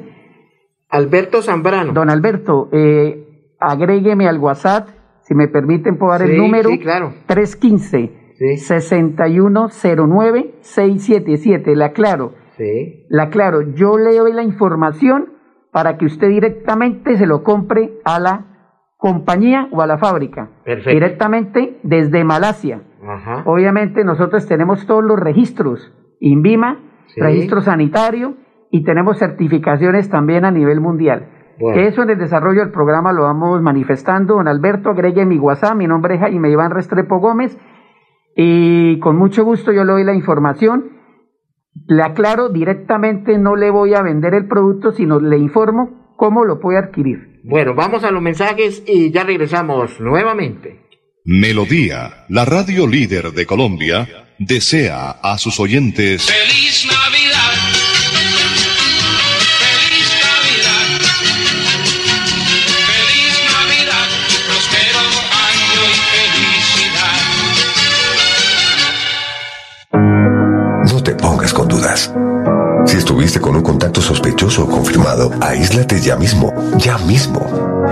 [0.88, 1.92] Alberto Zambrano.
[1.92, 4.88] Don Alberto, eh, agrégueme al WhatsApp,
[5.22, 6.68] si me permiten, puedo dar el número.
[6.68, 7.14] Sí, claro.
[7.26, 11.76] 315 6109 677.
[11.76, 12.32] La aclaro.
[12.56, 13.06] Sí.
[13.08, 13.72] La aclaro.
[13.76, 15.32] Yo le doy la información
[15.70, 18.46] para que usted directamente se lo compre a la
[18.96, 20.50] compañía o a la fábrica.
[20.64, 20.90] Perfecto.
[20.90, 22.82] Directamente desde Malasia.
[23.10, 23.42] Ajá.
[23.46, 26.78] Obviamente nosotros tenemos todos los registros, INVIMA,
[27.16, 28.36] registro sanitario
[28.70, 31.28] y tenemos certificaciones también a nivel mundial.
[31.74, 34.36] eso en el desarrollo del programa lo vamos manifestando.
[34.36, 37.58] Don Alberto, agregue mi WhatsApp, mi nombre es Jaime Iván Restrepo Gómez
[38.36, 41.00] y con mucho gusto yo le doy la información.
[41.86, 46.60] Le aclaro, directamente no le voy a vender el producto, sino le informo cómo lo
[46.60, 47.40] puede adquirir.
[47.44, 50.89] Bueno, vamos a los mensajes y ya regresamos nuevamente.
[51.32, 56.28] Melodía, la radio líder de Colombia, desea a sus oyentes...
[72.86, 77.46] Si estuviste con un contacto sospechoso o confirmado, aíslate ya mismo, ya mismo.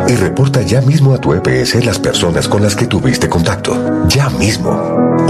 [0.09, 4.29] Y reporta ya mismo a tu EPS las personas con las que tuviste contacto, ya
[4.31, 4.71] mismo.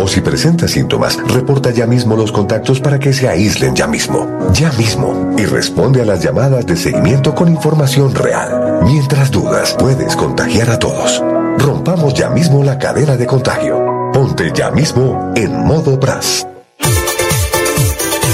[0.01, 4.27] O si presenta síntomas, reporta ya mismo los contactos para que se aíslen ya mismo,
[4.53, 5.35] ya mismo.
[5.37, 8.81] Y responde a las llamadas de seguimiento con información real.
[8.85, 11.23] Mientras dudas, puedes contagiar a todos.
[11.59, 14.11] Rompamos ya mismo la cadena de contagio.
[14.13, 16.47] Ponte ya mismo en modo BRAS.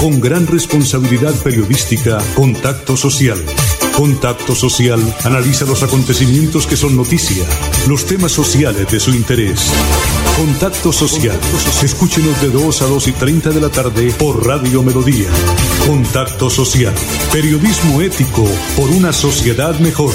[0.04, 3.42] Con gran responsabilidad periodística, Contacto Social.
[3.96, 7.42] Contacto Social analiza los acontecimientos que son noticia,
[7.88, 9.72] los temas sociales de su interés.
[10.36, 11.40] Contacto Social.
[11.82, 15.30] Escúchenos de 2 a 2 y 30 de la tarde por Radio Melodía.
[15.86, 16.92] Contacto Social.
[17.32, 18.44] Periodismo ético
[18.76, 20.12] por una sociedad mejor.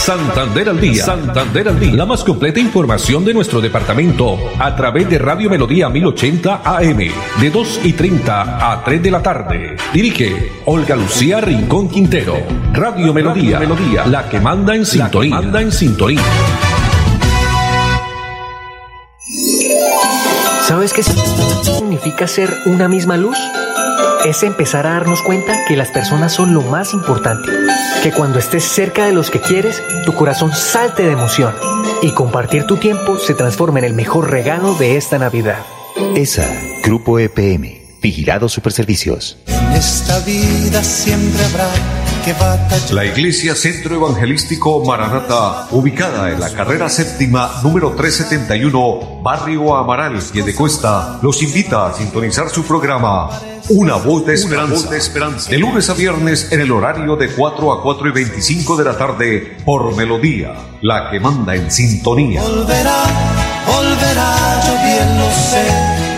[0.10, 1.06] Santander al día.
[1.06, 1.94] Santander al día.
[1.94, 6.98] La más completa información de nuestro departamento a través de Radio Melodía 1080 AM
[7.40, 9.78] de 2 y 30 a 3 de la tarde.
[9.94, 12.38] Dirige Olga Lucía Rincón Quintero.
[12.74, 15.36] Radio Melodía, Melodía, la que manda en sintonía.
[15.36, 16.24] Manda en sintonía.
[20.64, 23.38] ¿Sabes qué significa ser una misma luz?
[24.26, 27.52] Es empezar a darnos cuenta que las personas son lo más importante.
[28.04, 31.54] Que cuando estés cerca de los que quieres, tu corazón salte de emoción
[32.02, 35.60] y compartir tu tiempo se transforma en el mejor regalo de esta Navidad.
[36.16, 36.48] ESA,
[36.84, 39.38] Grupo EPM, Vigilado Superservicios.
[39.48, 41.68] En esta vida siempre habrá
[42.92, 50.20] la Iglesia Centro Evangelístico Maranata, ubicada en la carrera séptima número 371, Barrio Amaral,
[50.56, 53.30] Cuesta, los invita a sintonizar su programa
[53.70, 55.50] Una voz de esperanza, de, esperanza.
[55.50, 58.98] de lunes a viernes en el horario de 4 a 4 y 25 de la
[58.98, 62.44] tarde por Melodía, la que manda en sintonía.
[62.44, 63.04] Volverá,
[63.66, 66.10] volverá, yo bien lo sé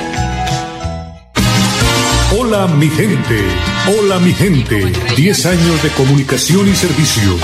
[2.39, 7.37] Hola mi gente, hola mi gente, 10 años de comunicación y servicio.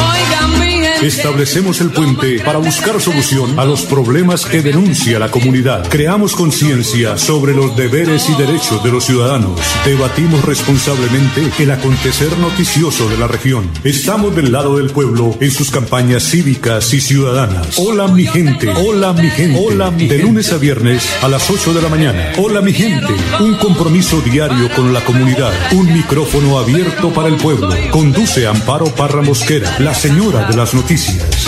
[1.02, 5.88] Establecemos el puente para buscar solución a los problemas que denuncia la comunidad.
[5.90, 9.60] Creamos conciencia sobre los deberes y derechos de los ciudadanos.
[9.86, 13.70] Debatimos responsablemente el acontecer noticioso de la región.
[13.84, 17.78] Estamos del lado del pueblo en sus campañas cívicas y ciudadanas.
[17.78, 19.60] Hola mi gente, hola mi gente.
[19.64, 22.32] Hola mi De lunes a viernes a las 8 de la mañana.
[22.38, 25.54] Hola mi gente, un compromiso diario con la comunidad.
[25.74, 27.70] Un micrófono abierto para el pueblo.
[27.92, 30.87] Conduce Amparo Parra Mosquera, la señora de las noticias.
[30.88, 31.46] Noticias.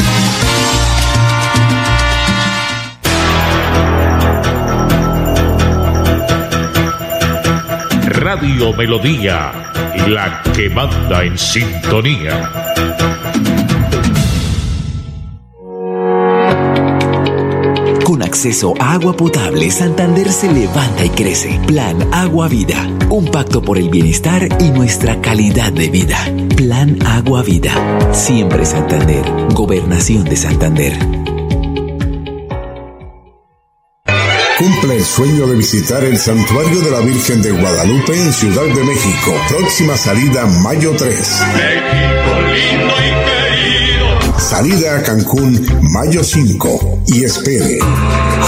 [8.04, 9.54] Radio Melodía,
[10.10, 12.52] la que manda en sintonía.
[18.30, 21.60] Acceso a agua potable, Santander se levanta y crece.
[21.66, 26.18] Plan Agua Vida, un pacto por el bienestar y nuestra calidad de vida.
[26.56, 27.74] Plan Agua Vida,
[28.14, 30.94] siempre Santander, Gobernación de Santander.
[34.60, 38.84] Cumple el sueño de visitar el Santuario de la Virgen de Guadalupe en Ciudad de
[38.84, 39.34] México.
[39.48, 41.42] Próxima salida mayo 3.
[41.56, 43.39] México lindo y.
[44.40, 47.04] Salida a Cancún mayo 5.
[47.08, 47.80] Y espere.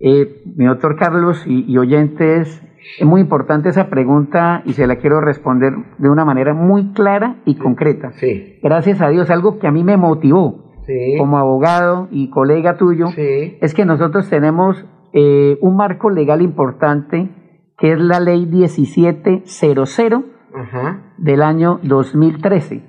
[0.00, 2.62] Eh, mi doctor Carlos y, y oyentes,
[2.98, 7.36] es muy importante esa pregunta y se la quiero responder de una manera muy clara
[7.44, 8.12] y concreta.
[8.12, 8.58] Sí.
[8.62, 11.16] Gracias a Dios, algo que a mí me motivó Sí.
[11.18, 13.56] como abogado y colega tuyo, Sí.
[13.60, 17.30] es que nosotros tenemos eh, un marco legal importante
[17.78, 20.24] que es la ley 1700
[20.54, 21.14] Ajá.
[21.18, 22.82] del año 2013.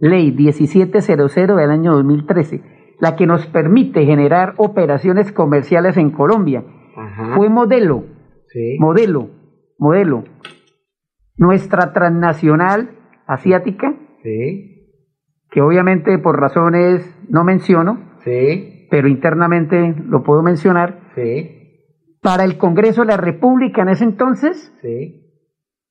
[0.00, 1.06] Ley 1700
[1.56, 2.62] del año 2013,
[3.00, 6.64] la que nos permite generar operaciones comerciales en Colombia.
[7.34, 8.04] Fue modelo,
[8.48, 8.76] Sí.
[8.78, 9.28] modelo,
[9.78, 10.24] modelo.
[11.36, 12.90] Nuestra transnacional
[13.26, 14.92] asiática, Sí.
[15.50, 18.86] que obviamente por razones no menciono, Sí.
[18.90, 21.55] pero internamente lo puedo mencionar, Sí.
[22.26, 25.22] Para el Congreso de la República en ese entonces, Sí.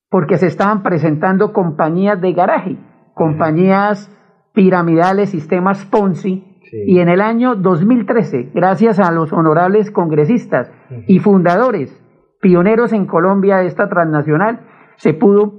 [0.10, 2.76] porque se estaban presentando compañías de garaje,
[3.14, 4.12] compañías
[4.54, 6.78] piramidales, sistemas Ponzi, Sí.
[6.88, 10.70] y en el año 2013, gracias a los honorables congresistas
[11.08, 11.98] y fundadores,
[12.42, 14.60] pioneros en Colombia de esta transnacional,
[14.98, 15.54] se pudo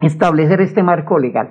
[0.00, 1.50] establecer este marco legal.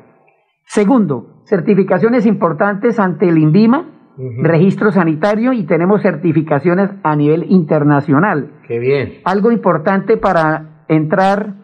[0.65, 8.52] Segundo, certificaciones importantes ante el INVIMA, Registro sanitario, y tenemos certificaciones a nivel internacional.
[8.67, 9.13] Qué bien.
[9.24, 11.56] Algo importante para entrar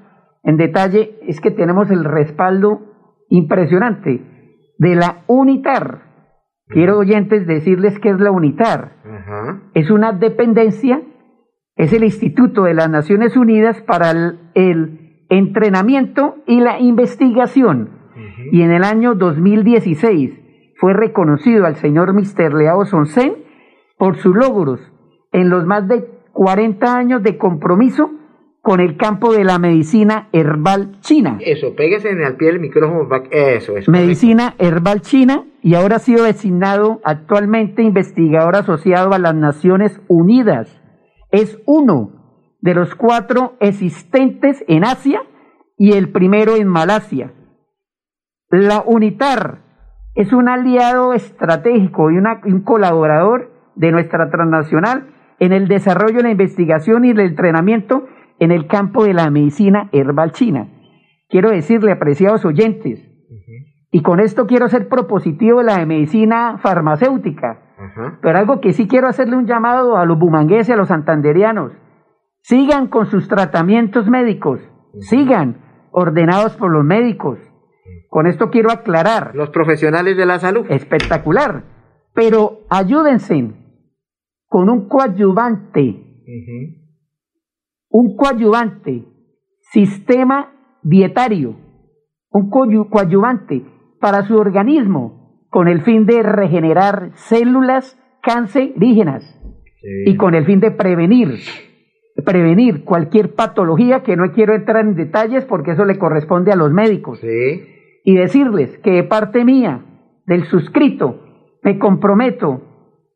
[0.44, 2.82] en detalle es que tenemos el respaldo
[3.30, 4.22] impresionante
[4.78, 6.04] de la UNITAR.
[6.68, 8.98] Quiero oyentes decirles qué es la UNITAR.
[9.74, 11.02] Es una dependencia,
[11.76, 17.90] es el Instituto de las Naciones Unidas para el, el entrenamiento y la investigación.
[18.52, 20.47] Y en el año 2016
[20.88, 22.54] fue reconocido al señor Mr.
[22.54, 23.44] Leao Sonsen
[23.98, 24.80] por sus logros
[25.34, 28.10] en los más de 40 años de compromiso
[28.62, 31.40] con el campo de la medicina herbal china.
[31.42, 33.06] Eso, pégese en al pie del micrófono.
[33.32, 33.92] Eso, eso.
[33.92, 40.70] Medicina herbal china y ahora ha sido designado actualmente investigador asociado a las Naciones Unidas.
[41.32, 45.22] Es uno de los cuatro existentes en Asia
[45.78, 47.34] y el primero en Malasia.
[48.50, 49.67] La UNITAR
[50.18, 55.08] es un aliado estratégico y una- un colaborador de nuestra transnacional
[55.40, 58.08] en el desarrollo, la investigación y el entrenamiento
[58.40, 60.68] en el campo de la medicina herbal china.
[61.30, 63.00] Quiero decirle, apreciados oyentes,
[63.92, 67.60] y con esto quiero ser propositivo de la de medicina farmacéutica,
[68.22, 71.74] pero algo que sí quiero hacerle un llamado a los bumangueses, a los santanderianos,
[72.42, 74.60] sigan con sus tratamientos médicos,
[75.00, 75.58] sigan
[75.92, 77.40] ordenados por los médicos.
[78.10, 79.36] Con esto quiero aclarar.
[79.36, 80.66] Los profesionales de la salud.
[80.70, 81.64] Espectacular.
[82.14, 83.54] Pero ayúdense
[84.48, 86.24] con un coadyuvante,
[87.90, 89.06] un coadyuvante,
[89.60, 91.56] sistema dietario,
[92.32, 93.66] un coadyuvante
[94.00, 99.24] para su organismo con el fin de regenerar células cancerígenas
[100.06, 101.40] y con el fin de prevenir
[102.26, 106.72] prevenir cualquier patología que no quiero entrar en detalles porque eso le corresponde a los
[106.72, 107.22] médicos.
[108.08, 109.82] Y decirles que de parte mía,
[110.26, 111.20] del suscrito,
[111.62, 112.62] me comprometo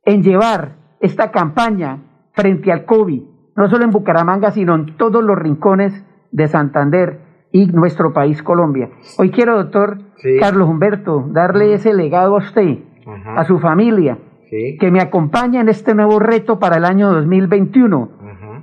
[0.04, 2.00] en llevar esta campaña
[2.34, 3.22] frente al COVID,
[3.56, 7.22] no solo en Bucaramanga, sino en todos los rincones de Santander
[7.54, 8.89] y nuestro país Colombia.
[9.18, 9.98] Hoy quiero, doctor
[10.42, 12.80] Carlos Humberto, darle ese legado a usted,
[13.38, 14.18] a su familia,
[14.50, 18.10] que me acompaña en este nuevo reto para el año 2021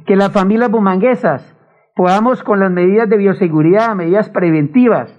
[0.05, 1.57] que las familias bumanguesas
[1.97, 5.18] podamos con las medidas de bioseguridad, medidas preventivas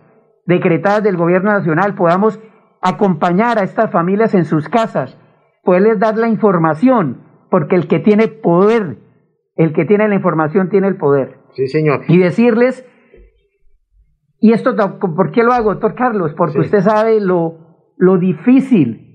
[0.50, 2.40] decretadas del gobierno nacional, podamos
[2.82, 5.18] acompañar a estas familias en sus casas,
[5.64, 8.98] poderles dar la información, porque el que tiene poder,
[9.56, 11.38] el que tiene la información tiene el poder.
[11.54, 12.02] Sí, señor.
[12.08, 12.86] Y decirles,
[14.40, 16.34] y esto, ¿por qué lo hago, doctor Carlos?
[16.36, 19.06] Porque usted sabe lo, lo difícil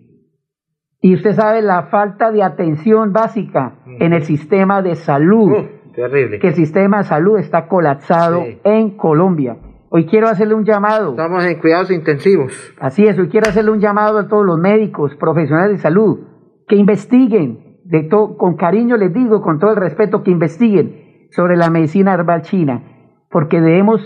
[1.01, 5.53] y usted sabe la falta de atención básica en el sistema de salud.
[5.95, 6.39] terrible.
[6.39, 9.57] Que el sistema de salud está colapsado en Colombia.
[9.97, 11.11] Hoy quiero hacerle un llamado.
[11.11, 12.53] Estamos en cuidados intensivos.
[12.80, 16.18] Así es, hoy quiero hacerle un llamado a todos los médicos, profesionales de salud,
[16.66, 21.70] que investiguen, de con cariño les digo, con todo el respeto, que investiguen sobre la
[21.70, 22.82] medicina herbal china,
[23.30, 24.01] porque debemos,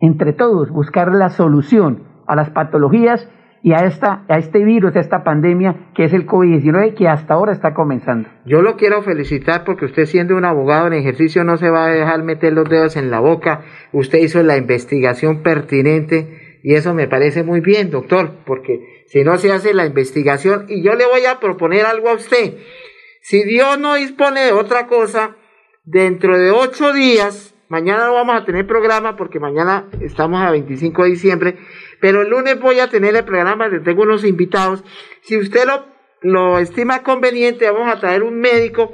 [0.00, 3.28] entre todos, buscar la solución a las patologías
[3.62, 7.34] y a, esta, a este virus, a esta pandemia que es el COVID-19 que hasta
[7.34, 8.28] ahora está comenzando.
[8.44, 11.90] Yo lo quiero felicitar porque usted siendo un abogado en ejercicio no se va a
[11.90, 17.08] dejar meter los dedos en la boca, usted hizo la investigación pertinente y eso me
[17.08, 21.24] parece muy bien, doctor, porque si no se hace la investigación y yo le voy
[21.24, 22.54] a proponer algo a usted,
[23.22, 25.36] si Dios no dispone de otra cosa,
[25.84, 31.04] dentro de ocho días, mañana no vamos a tener programa porque mañana estamos a 25
[31.04, 31.58] de diciembre,
[32.00, 34.84] pero el lunes voy a tener el programa, tengo unos invitados.
[35.22, 35.86] Si usted lo,
[36.22, 38.92] lo estima conveniente, vamos a traer un médico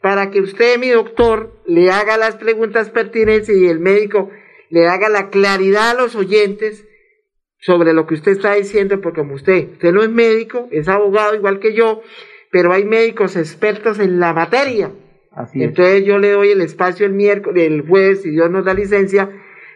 [0.00, 4.30] para que usted, mi doctor, le haga las preguntas pertinentes y el médico
[4.70, 6.86] le haga la claridad a los oyentes
[7.58, 11.34] sobre lo que usted está diciendo, porque como usted, usted no es médico, es abogado
[11.34, 12.02] igual que yo,
[12.50, 14.92] pero hay médicos expertos en la materia.
[15.32, 18.74] Así Entonces yo le doy el espacio el miércoles, el jueves, si Dios nos da
[18.74, 19.28] licencia,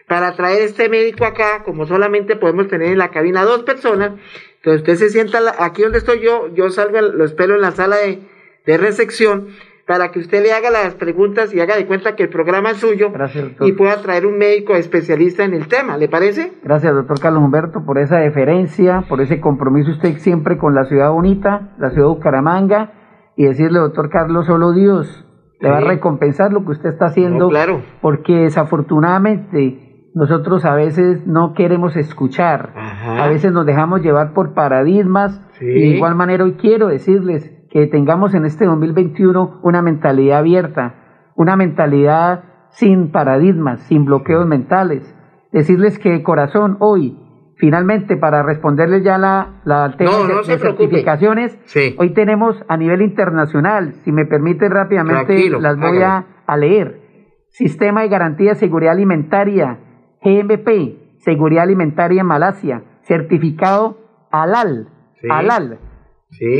[0.07, 4.11] para traer este médico acá, como solamente podemos tener en la cabina dos personas,
[4.57, 7.97] entonces usted se sienta aquí donde estoy yo, yo salgo, lo espero en la sala
[7.97, 8.19] de,
[8.65, 9.47] de recepción,
[9.91, 12.77] para que usted le haga las preguntas y haga de cuenta que el programa es
[12.77, 13.11] suyo
[13.59, 16.53] y pueda traer un médico especialista en el tema, ¿le parece?
[16.63, 21.11] Gracias, doctor Carlos Humberto, por esa deferencia, por ese compromiso usted siempre con la ciudad
[21.11, 22.93] bonita, la ciudad de Bucaramanga,
[23.35, 25.25] y decirle, doctor Carlos, solo Dios
[25.59, 27.81] le va a recompensar lo que usted está haciendo, claro.
[28.01, 35.41] porque desafortunadamente nosotros a veces no queremos escuchar, a veces nos dejamos llevar por paradigmas.
[35.61, 40.95] Y de igual manera hoy quiero decirles que tengamos en este 2021 una mentalidad abierta,
[41.35, 45.15] una mentalidad sin paradigmas, sin bloqueos mentales.
[45.51, 47.17] Decirles que de corazón hoy,
[47.55, 50.11] finalmente para responderles ya la, la tema
[50.45, 51.57] de, certificaciones,
[51.97, 56.99] hoy tenemos a nivel internacional, si me permite rápidamente las voy a, a leer.
[57.49, 59.77] Sistema de garantía de seguridad alimentaria,
[60.23, 63.97] GMP, Seguridad Alimentaria en Malasia, certificado
[64.31, 64.87] ALAL,
[65.29, 65.79] ALAL,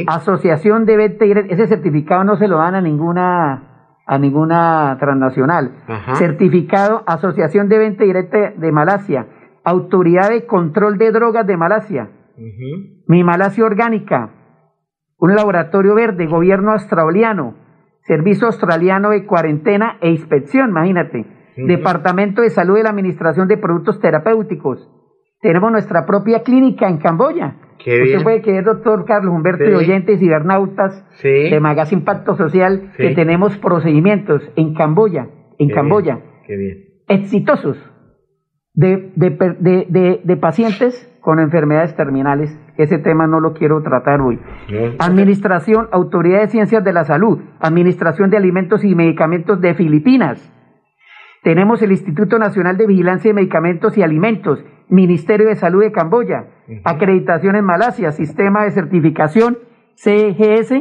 [0.07, 3.67] Asociación de Venta ese certificado no se lo dan a ninguna
[4.05, 5.71] a ninguna transnacional.
[6.15, 9.27] Certificado Asociación de Venta Directa de Malasia,
[9.63, 12.09] Autoridad de Control de Drogas de Malasia,
[13.07, 14.31] Mi Malasia Orgánica,
[15.17, 17.55] un laboratorio verde, gobierno australiano,
[18.01, 21.40] Servicio Australiano de Cuarentena e Inspección, imagínate.
[21.55, 24.89] Departamento de Salud de la Administración de Productos Terapéuticos.
[25.41, 27.55] Tenemos nuestra propia clínica en Camboya.
[27.83, 32.91] Qué Usted puede es doctor Carlos Humberto de Oyentes y Cibernautas de Magazine Impacto Social
[32.95, 36.19] que tenemos procedimientos en Camboya, en Camboya,
[37.07, 37.77] exitosos
[38.73, 42.57] de, de, de, pacientes con enfermedades terminales.
[42.77, 44.39] Ese tema no lo quiero tratar hoy.
[44.99, 50.51] Administración, Autoridad de Ciencias de la Salud, Administración de Alimentos y Medicamentos de Filipinas.
[51.43, 56.45] Tenemos el Instituto Nacional de Vigilancia de Medicamentos y Alimentos, Ministerio de Salud de Camboya,
[56.83, 59.57] acreditación en Malasia, Sistema de Certificación
[59.95, 60.73] CGS,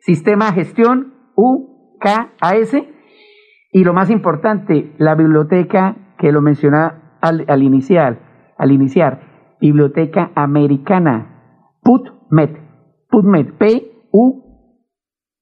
[0.00, 2.76] Sistema de Gestión UKAS
[3.72, 9.20] y lo más importante, la biblioteca que lo menciona al, al iniciar, al iniciar,
[9.60, 12.50] Biblioteca Americana, PUTMED,
[13.10, 14.42] PUTMED, P U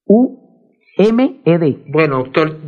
[0.07, 0.48] U
[0.99, 1.77] MED.
[1.87, 2.59] Bueno, doctor,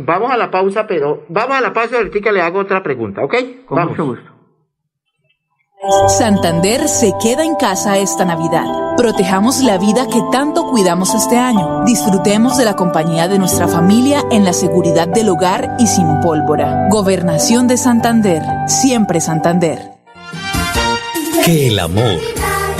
[0.00, 3.24] vamos a la pausa, pero vamos a la pausa y ahorita le hago otra pregunta,
[3.24, 3.34] ¿ok?
[3.66, 4.38] Con mucho gusto.
[6.08, 8.64] Santander se queda en casa esta Navidad.
[8.96, 11.84] Protejamos la vida que tanto cuidamos este año.
[11.84, 16.88] Disfrutemos de la compañía de nuestra familia en la seguridad del hogar y sin pólvora.
[16.90, 18.42] Gobernación de Santander.
[18.66, 19.78] Siempre Santander.
[21.44, 22.18] Que el amor,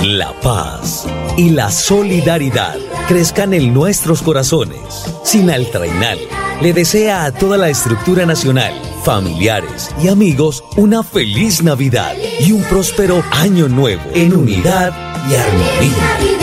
[0.01, 1.05] la paz
[1.37, 2.77] y la solidaridad
[3.07, 4.79] crezcan en nuestros corazones.
[5.23, 6.19] Sin Altrainal
[6.61, 8.73] le desea a toda la estructura nacional
[9.03, 14.93] familiares y amigos una feliz Navidad y un próspero año nuevo en unidad
[15.29, 16.39] y armonía.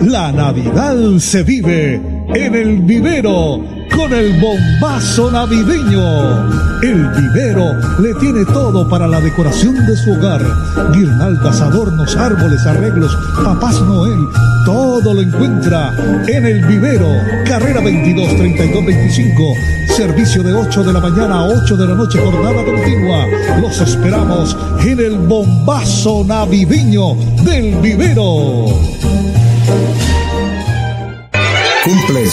[0.00, 1.94] La Navidad se vive
[2.34, 3.60] en el vivero
[3.96, 6.82] con el bombazo navideño.
[6.82, 10.42] El vivero le tiene todo para la decoración de su hogar.
[10.92, 14.28] Guirnaldas, adornos, árboles, arreglos, papás Noel,
[14.64, 15.92] todo lo encuentra
[16.26, 17.08] en el vivero.
[17.46, 19.42] Carrera 22 32 25.
[19.96, 23.26] Servicio de 8 de la mañana a 8 de la noche, jornada continua.
[23.60, 27.14] Los esperamos en el bombazo navideño
[27.44, 28.66] del vivero.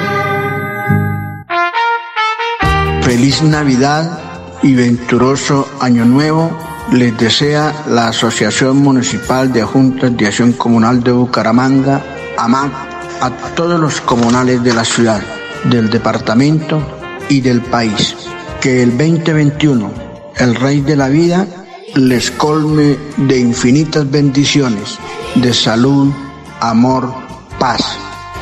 [3.02, 4.18] Feliz Navidad
[4.62, 6.50] y venturoso Año Nuevo
[6.92, 12.02] les desea la Asociación Municipal de Juntas de Acción Comunal de Bucaramanga,
[12.36, 12.72] AMAC,
[13.20, 15.22] a todos los comunales de la ciudad,
[15.64, 16.82] del departamento
[17.28, 18.16] y del país.
[18.60, 19.90] Que el 2021,
[20.36, 21.46] el Rey de la Vida,
[21.94, 24.98] les colme de infinitas bendiciones,
[25.36, 26.12] de salud,
[26.60, 27.12] amor,
[27.58, 27.99] paz.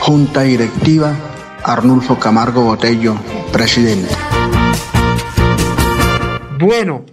[0.08, 1.14] Junta Directiva,
[1.62, 3.14] Arnulfo Camargo Botello,
[3.52, 4.08] presidente.
[6.58, 7.04] Bueno,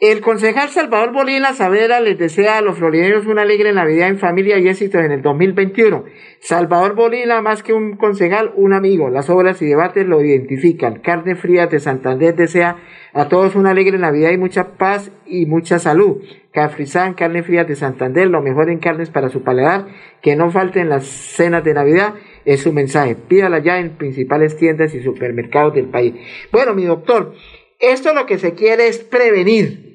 [0.00, 4.58] el concejal Salvador Bolívar Saavedra les desea a los florideños una alegre Navidad en familia
[4.58, 6.04] y éxito en el 2021.
[6.40, 9.10] Salvador Bolívar, más que un concejal, un amigo.
[9.10, 11.00] Las obras y debates lo identifican.
[11.00, 12.78] Carne Fría de Santander desea
[13.12, 16.22] a todos una alegre Navidad y mucha paz y mucha salud.
[16.52, 19.86] Cafrizán, carne fría de Santander, lo mejor en carnes para su paladar,
[20.20, 23.14] que no falten las cenas de Navidad, es su mensaje.
[23.14, 26.14] Pídala ya en principales tiendas y supermercados del país.
[26.50, 27.34] Bueno, mi doctor,
[27.78, 29.89] esto lo que se quiere es prevenir,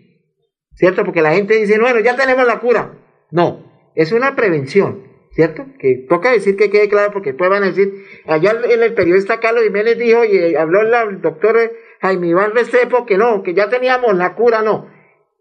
[0.76, 1.04] ¿cierto?
[1.04, 2.94] Porque la gente dice, bueno, ya tenemos la cura.
[3.32, 3.66] No,
[3.96, 5.02] es una prevención,
[5.32, 5.66] ¿cierto?
[5.80, 9.40] Que toca decir que quede claro porque después van a decir, allá en el periodista
[9.40, 11.58] Carlos Jiménez dijo y habló el doctor
[12.02, 14.88] Jaime Iván Restrepo que no, que ya teníamos la cura, no.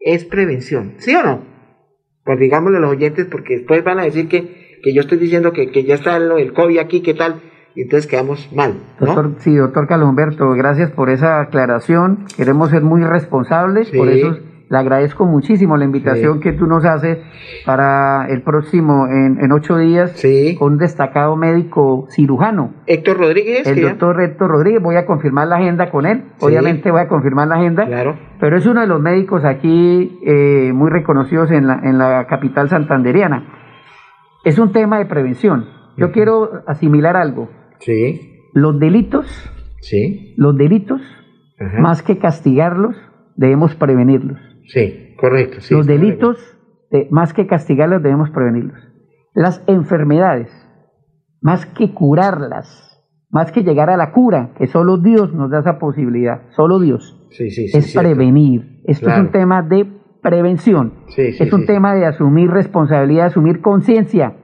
[0.01, 1.45] Es prevención, ¿sí o no?
[2.25, 5.53] Pues digámosle a los oyentes porque después van a decir que, que yo estoy diciendo
[5.53, 7.43] que, que ya está el, COVID aquí, ¿qué tal?
[7.75, 8.75] Y entonces quedamos mal.
[9.01, 12.27] Doctor, sí, doctor Carlos Humberto, gracias por esa aclaración.
[12.37, 14.39] Queremos ser muy responsables, por eso
[14.75, 17.19] le agradezco muchísimo la invitación que tú nos haces
[17.65, 20.21] para el próximo, en, ocho días,
[20.59, 22.75] con un destacado médico cirujano.
[22.87, 23.67] Héctor Rodríguez.
[23.67, 27.49] El doctor Héctor Rodríguez, voy a confirmar la agenda con él, obviamente voy a confirmar
[27.49, 27.87] la agenda.
[27.87, 28.19] Claro.
[28.41, 32.69] Pero es uno de los médicos aquí eh, muy reconocidos en la, en la capital
[32.69, 33.47] santanderiana.
[34.45, 35.67] Es un tema de prevención.
[35.97, 37.49] Yo quiero asimilar algo.
[37.79, 38.41] Sí.
[38.53, 39.51] Los delitos
[39.85, 40.33] Sí.
[40.39, 41.03] Los delitos,
[41.79, 42.97] más que castigarlos,
[43.37, 44.39] debemos prevenirlos.
[44.67, 45.59] Sí, correcto.
[45.71, 46.39] los delitos,
[47.11, 48.79] más que castigarlos, debemos prevenirlos.
[49.35, 50.51] Las enfermedades,
[51.41, 52.81] más que curarlas,
[53.31, 57.27] más que llegar a la cura, que solo Dios nos da esa posibilidad, solo Dios,
[57.31, 58.81] sí, sí, es prevenir.
[58.85, 59.87] Esto es un tema de
[60.23, 64.37] prevención, es un tema de asumir responsabilidad, asumir conciencia.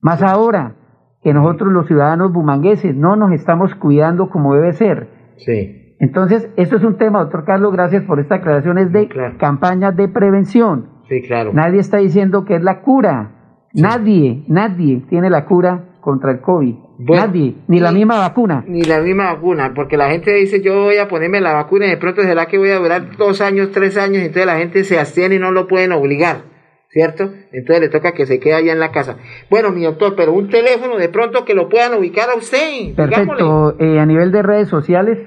[0.00, 0.76] Más ahora
[1.22, 5.08] que nosotros los ciudadanos bumangueses no nos estamos cuidando como debe ser.
[5.36, 5.87] Sí.
[6.00, 10.08] Entonces, esto es un tema, doctor Carlos, gracias por esta aclaración, es de campañas de
[10.08, 10.90] prevención.
[11.08, 11.52] Sí, claro.
[11.52, 13.32] Nadie está diciendo que es la cura.
[13.74, 16.74] Nadie, nadie tiene la cura contra el COVID.
[16.98, 18.64] Nadie, ni la misma vacuna.
[18.66, 21.90] Ni la misma vacuna, porque la gente dice yo voy a ponerme la vacuna y
[21.90, 24.84] de pronto será que voy a durar dos años, tres años, y entonces la gente
[24.84, 26.42] se abstiene y no lo pueden obligar,
[26.88, 27.30] ¿cierto?
[27.52, 29.16] Entonces le toca que se quede allá en la casa.
[29.48, 32.94] Bueno, mi doctor, pero un teléfono de pronto que lo puedan ubicar a usted.
[32.96, 35.18] Perfecto, eh, a nivel de redes sociales.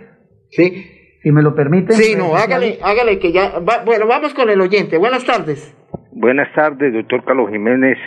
[0.52, 1.20] Sí.
[1.24, 1.94] Si me lo permite.
[1.94, 3.60] Sí, no, hágale, hágale que ya.
[3.60, 4.98] bueno, vamos con el oyente.
[4.98, 5.76] Buenas tardes.
[6.12, 7.98] Buenas tardes, doctor Carlos Jiménez.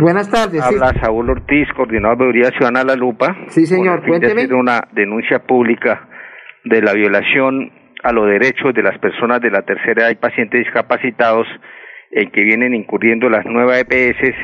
[0.00, 0.62] Buenas tardes.
[0.62, 3.36] Habla Saúl Ortiz, coordinador de Veeduría Ciudadana La Lupa.
[3.48, 4.46] Sí, señor, cuénteme.
[4.46, 6.08] De una denuncia pública
[6.64, 7.72] de la violación
[8.02, 11.46] a los derechos de las personas de la tercera edad y pacientes discapacitados
[12.10, 14.34] en que vienen incurriendo las nuevas EPS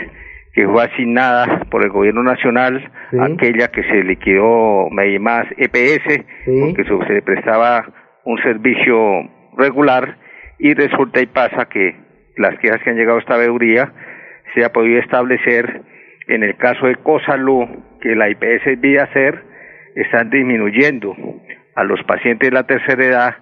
[0.54, 2.90] que fue asignada por el gobierno nacional,
[3.20, 7.84] aquella que se liquidó más EPS, porque se le prestaba
[8.24, 10.16] un servicio regular
[10.58, 11.96] y resulta y pasa que
[12.36, 13.92] las quejas que han llegado a esta veeduría
[14.54, 15.82] se ha podido establecer
[16.28, 19.42] en el caso de COSALU que la IPS vía hacer
[19.96, 21.14] están disminuyendo
[21.74, 23.36] a los pacientes de la tercera edad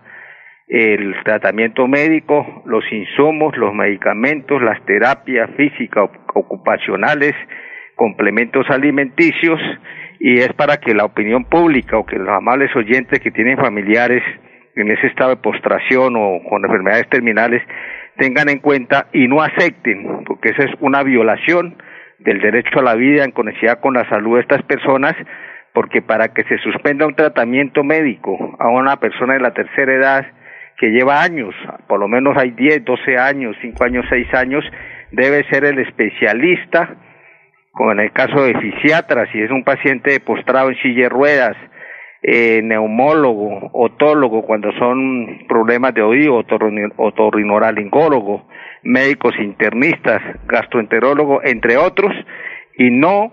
[0.72, 7.34] el tratamiento médico, los insumos, los medicamentos, las terapias físicas, ocupacionales,
[7.94, 9.60] complementos alimenticios,
[10.18, 14.22] y es para que la opinión pública o que los amables oyentes que tienen familiares
[14.74, 17.62] en ese estado de postración o con enfermedades terminales
[18.16, 21.76] tengan en cuenta y no acepten, porque esa es una violación
[22.18, 25.14] del derecho a la vida en conexión con la salud de estas personas,
[25.74, 30.26] porque para que se suspenda un tratamiento médico a una persona de la tercera edad
[30.82, 31.54] que lleva años,
[31.86, 34.64] por lo menos hay 10, 12 años, 5 años, 6 años,
[35.12, 36.96] debe ser el especialista,
[37.70, 41.56] como en el caso de fisiatra, si es un paciente postrado en silla de ruedas,
[42.24, 46.42] eh, neumólogo, otólogo cuando son problemas de oído,
[46.96, 48.48] otorrinolaringólogo,
[48.82, 52.12] médicos internistas, gastroenterólogo, entre otros,
[52.76, 53.32] y no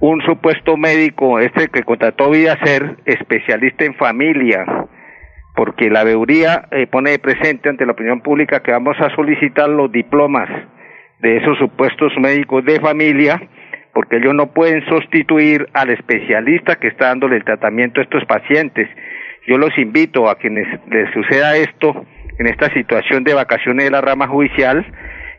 [0.00, 4.88] un supuesto médico, este que contrató ser especialista en familia,
[5.54, 9.90] porque la veeduría eh, pone presente ante la opinión pública que vamos a solicitar los
[9.92, 10.48] diplomas
[11.20, 13.40] de esos supuestos médicos de familia
[13.94, 18.88] porque ellos no pueden sustituir al especialista que está dándole el tratamiento a estos pacientes.
[19.46, 22.04] Yo los invito a quienes les suceda esto
[22.38, 24.84] en esta situación de vacaciones de la rama judicial,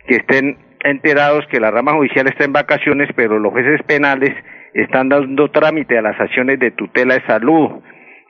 [0.07, 4.33] que estén enterados que la rama judicial está en vacaciones, pero los jueces penales
[4.73, 7.81] están dando trámite a las acciones de tutela de salud.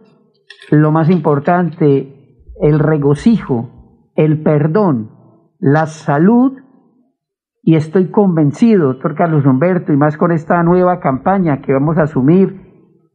[0.70, 3.70] lo más importante, el regocijo,
[4.16, 5.12] el perdón,
[5.60, 6.54] la salud,
[7.62, 12.04] y estoy convencido, doctor Carlos Humberto, y más con esta nueva campaña que vamos a
[12.04, 12.69] asumir,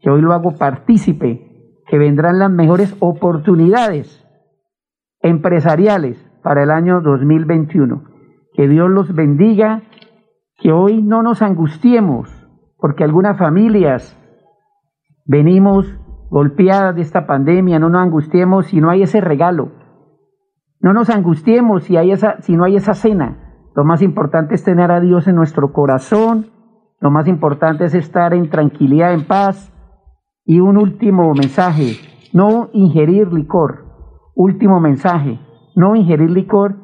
[0.04, 4.22] que hoy lo hago partícipe, que vendrán las mejores oportunidades
[5.20, 8.04] empresariales para el año 2021.
[8.52, 9.80] Que Dios los bendiga,
[10.58, 12.28] que hoy no nos angustiemos,
[12.76, 14.20] porque algunas familias
[15.24, 15.86] venimos
[16.28, 19.72] golpeadas de esta pandemia, no nos angustiemos si no hay ese regalo,
[20.80, 23.70] no nos angustiemos si, hay esa, si no hay esa cena.
[23.74, 26.50] Lo más importante es tener a Dios en nuestro corazón,
[27.00, 29.73] lo más importante es estar en tranquilidad, en paz.
[30.44, 31.96] Y un último mensaje,
[32.32, 33.84] no ingerir licor.
[34.34, 35.38] Último mensaje,
[35.74, 36.76] no ingerir licor,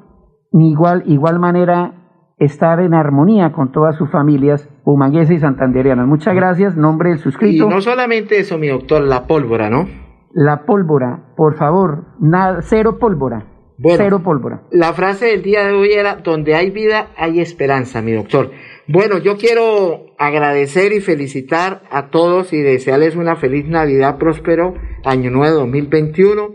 [0.52, 6.06] ni igual, igual manera estar en armonía con todas sus familias humanguesas y santanderianas.
[6.06, 7.66] Muchas gracias, nombre del suscrito.
[7.66, 9.86] Y no solamente eso, mi doctor, la pólvora, ¿no?
[10.32, 13.49] La pólvora, por favor, nada, cero pólvora.
[13.82, 14.62] Cero pólvora.
[14.70, 18.50] La frase del día de hoy era, donde hay vida, hay esperanza, mi doctor.
[18.86, 24.74] Bueno, yo quiero agradecer y felicitar a todos y desearles una feliz Navidad próspero,
[25.04, 26.54] año nuevo 2021,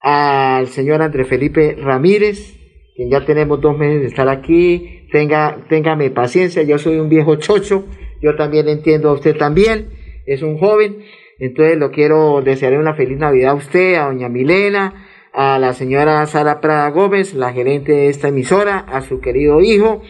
[0.00, 2.58] al señor André Felipe Ramírez,
[2.96, 7.36] quien ya tenemos dos meses de estar aquí, tenga, téngame paciencia, yo soy un viejo
[7.36, 7.86] chocho,
[8.20, 9.90] yo también entiendo a usted también,
[10.26, 10.98] es un joven,
[11.38, 16.24] entonces lo quiero desearle una feliz Navidad a usted, a doña Milena, a la señora
[16.26, 20.02] Sara Prada Gómez, la gerente de esta emisora, a su querido hijo,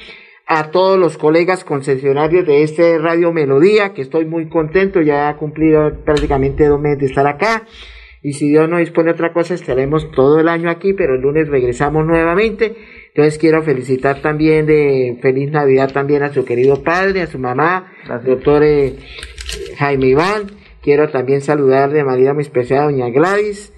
[0.46, 5.36] a todos los colegas concesionarios de este Radio Melodía, que estoy muy contento, ya ha
[5.36, 7.66] cumplido prácticamente dos meses de estar acá.
[8.24, 11.48] Y si Dios no dispone otra cosa, estaremos todo el año aquí, pero el lunes
[11.48, 12.76] regresamos nuevamente.
[13.08, 17.92] Entonces quiero felicitar también de feliz Navidad también a su querido padre, a su mamá,
[18.24, 18.94] doctor eh,
[19.76, 20.52] Jaime Iván.
[20.82, 23.72] Quiero también saludar de manera muy especial a doña Gladys,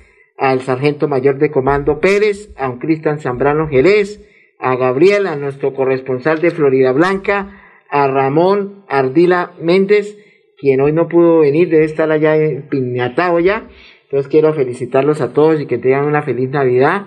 [0.50, 4.20] al sargento mayor de comando Pérez, a un Cristian Zambrano Jerez,
[4.58, 10.18] a Gabriel, a nuestro corresponsal de Florida Blanca, a Ramón Ardila Méndez,
[10.58, 12.36] quien hoy no pudo venir, debe estar allá
[12.68, 13.68] piñatado ya.
[14.04, 17.06] Entonces quiero felicitarlos a todos y que tengan una feliz Navidad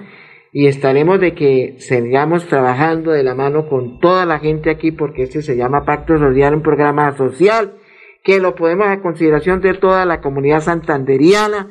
[0.51, 5.23] y estaremos de que sigamos trabajando de la mano con toda la gente aquí porque
[5.23, 7.75] este se llama Pacto Social, un programa social
[8.23, 11.69] que lo podemos a consideración de toda la comunidad santanderiana.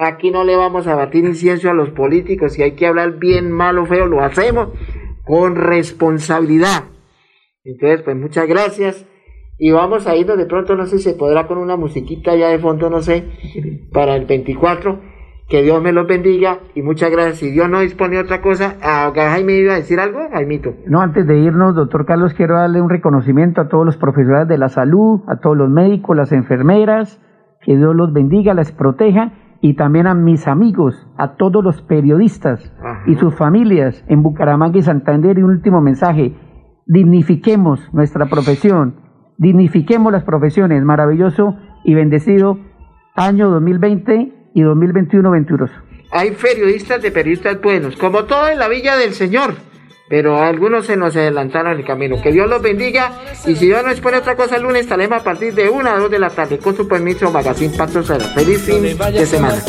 [0.00, 3.50] Aquí no le vamos a batir incienso a los políticos, si hay que hablar bien,
[3.50, 4.68] mal o feo, lo hacemos
[5.24, 6.84] con responsabilidad.
[7.64, 9.04] Entonces, pues muchas gracias.
[9.58, 12.48] Y vamos a irnos de pronto, no sé si se podrá con una musiquita ya
[12.48, 13.24] de fondo, no sé,
[13.92, 15.00] para el 24
[15.48, 17.38] que Dios me los bendiga y muchas gracias.
[17.38, 20.74] Si Dios no dispone otra cosa, ¿a Jaime iba a decir algo, Jaimito?
[20.86, 24.58] No, antes de irnos, doctor Carlos, quiero darle un reconocimiento a todos los profesionales de
[24.58, 27.20] la salud, a todos los médicos, las enfermeras,
[27.62, 32.72] que Dios los bendiga, las proteja y también a mis amigos, a todos los periodistas
[33.06, 35.38] y sus familias en Bucaramanga y Santander.
[35.38, 36.34] Y un último mensaje,
[36.86, 39.00] dignifiquemos nuestra profesión,
[39.36, 42.58] dignifiquemos las profesiones, maravilloso y bendecido
[43.16, 45.70] año 2020 y 2021-22.
[46.10, 49.54] Hay periodistas de periodistas buenos, como todo en la Villa del Señor,
[50.08, 52.20] pero algunos se nos adelantaron el camino.
[52.22, 53.12] Que Dios los bendiga
[53.46, 55.98] y si Dios no expone otra cosa el lunes estaremos a partir de 1 a
[55.98, 59.62] 2 de la tarde con su permiso Magazine Pato Feliz fin de semana.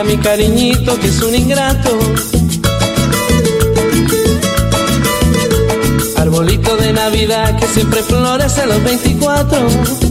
[0.00, 1.98] A mi cariñito que es un ingrato.
[6.16, 10.05] Arbolito de Navidad que siempre florece los 24.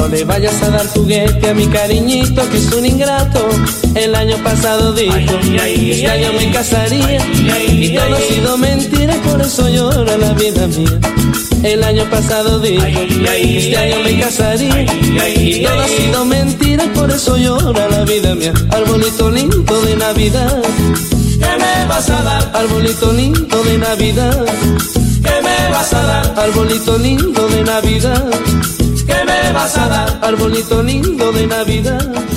[0.00, 3.46] No le vayas a dar juguete a mi cariñito que es un ingrato.
[3.94, 7.20] El año pasado dijo que este año me casaría
[7.68, 10.98] y todo ha sido mentira, por eso llora la vida mía.
[11.62, 14.86] El año pasado dijo que este año me casaría
[15.36, 18.54] y todo ha sido mentira, por eso llora la vida mía.
[18.70, 20.62] Arbolito lindo de Navidad,
[21.38, 22.50] ¿qué me vas a dar?
[22.54, 24.46] Arbolito lindo de Navidad,
[25.22, 26.34] ¿qué me vas a dar?
[26.38, 28.30] Arbolito lindo de Navidad.
[29.10, 30.18] ¿Qué me vas a dar?
[30.22, 32.30] Arbolito lindo de Navidad.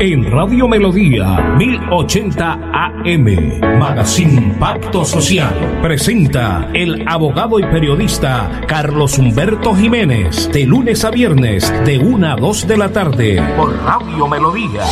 [0.00, 9.74] En Radio Melodía 1080 AM, Magazine Pacto Social, presenta el abogado y periodista Carlos Humberto
[9.74, 14.82] Jiménez, de lunes a viernes, de 1 a 2 de la tarde, por Radio Melodía.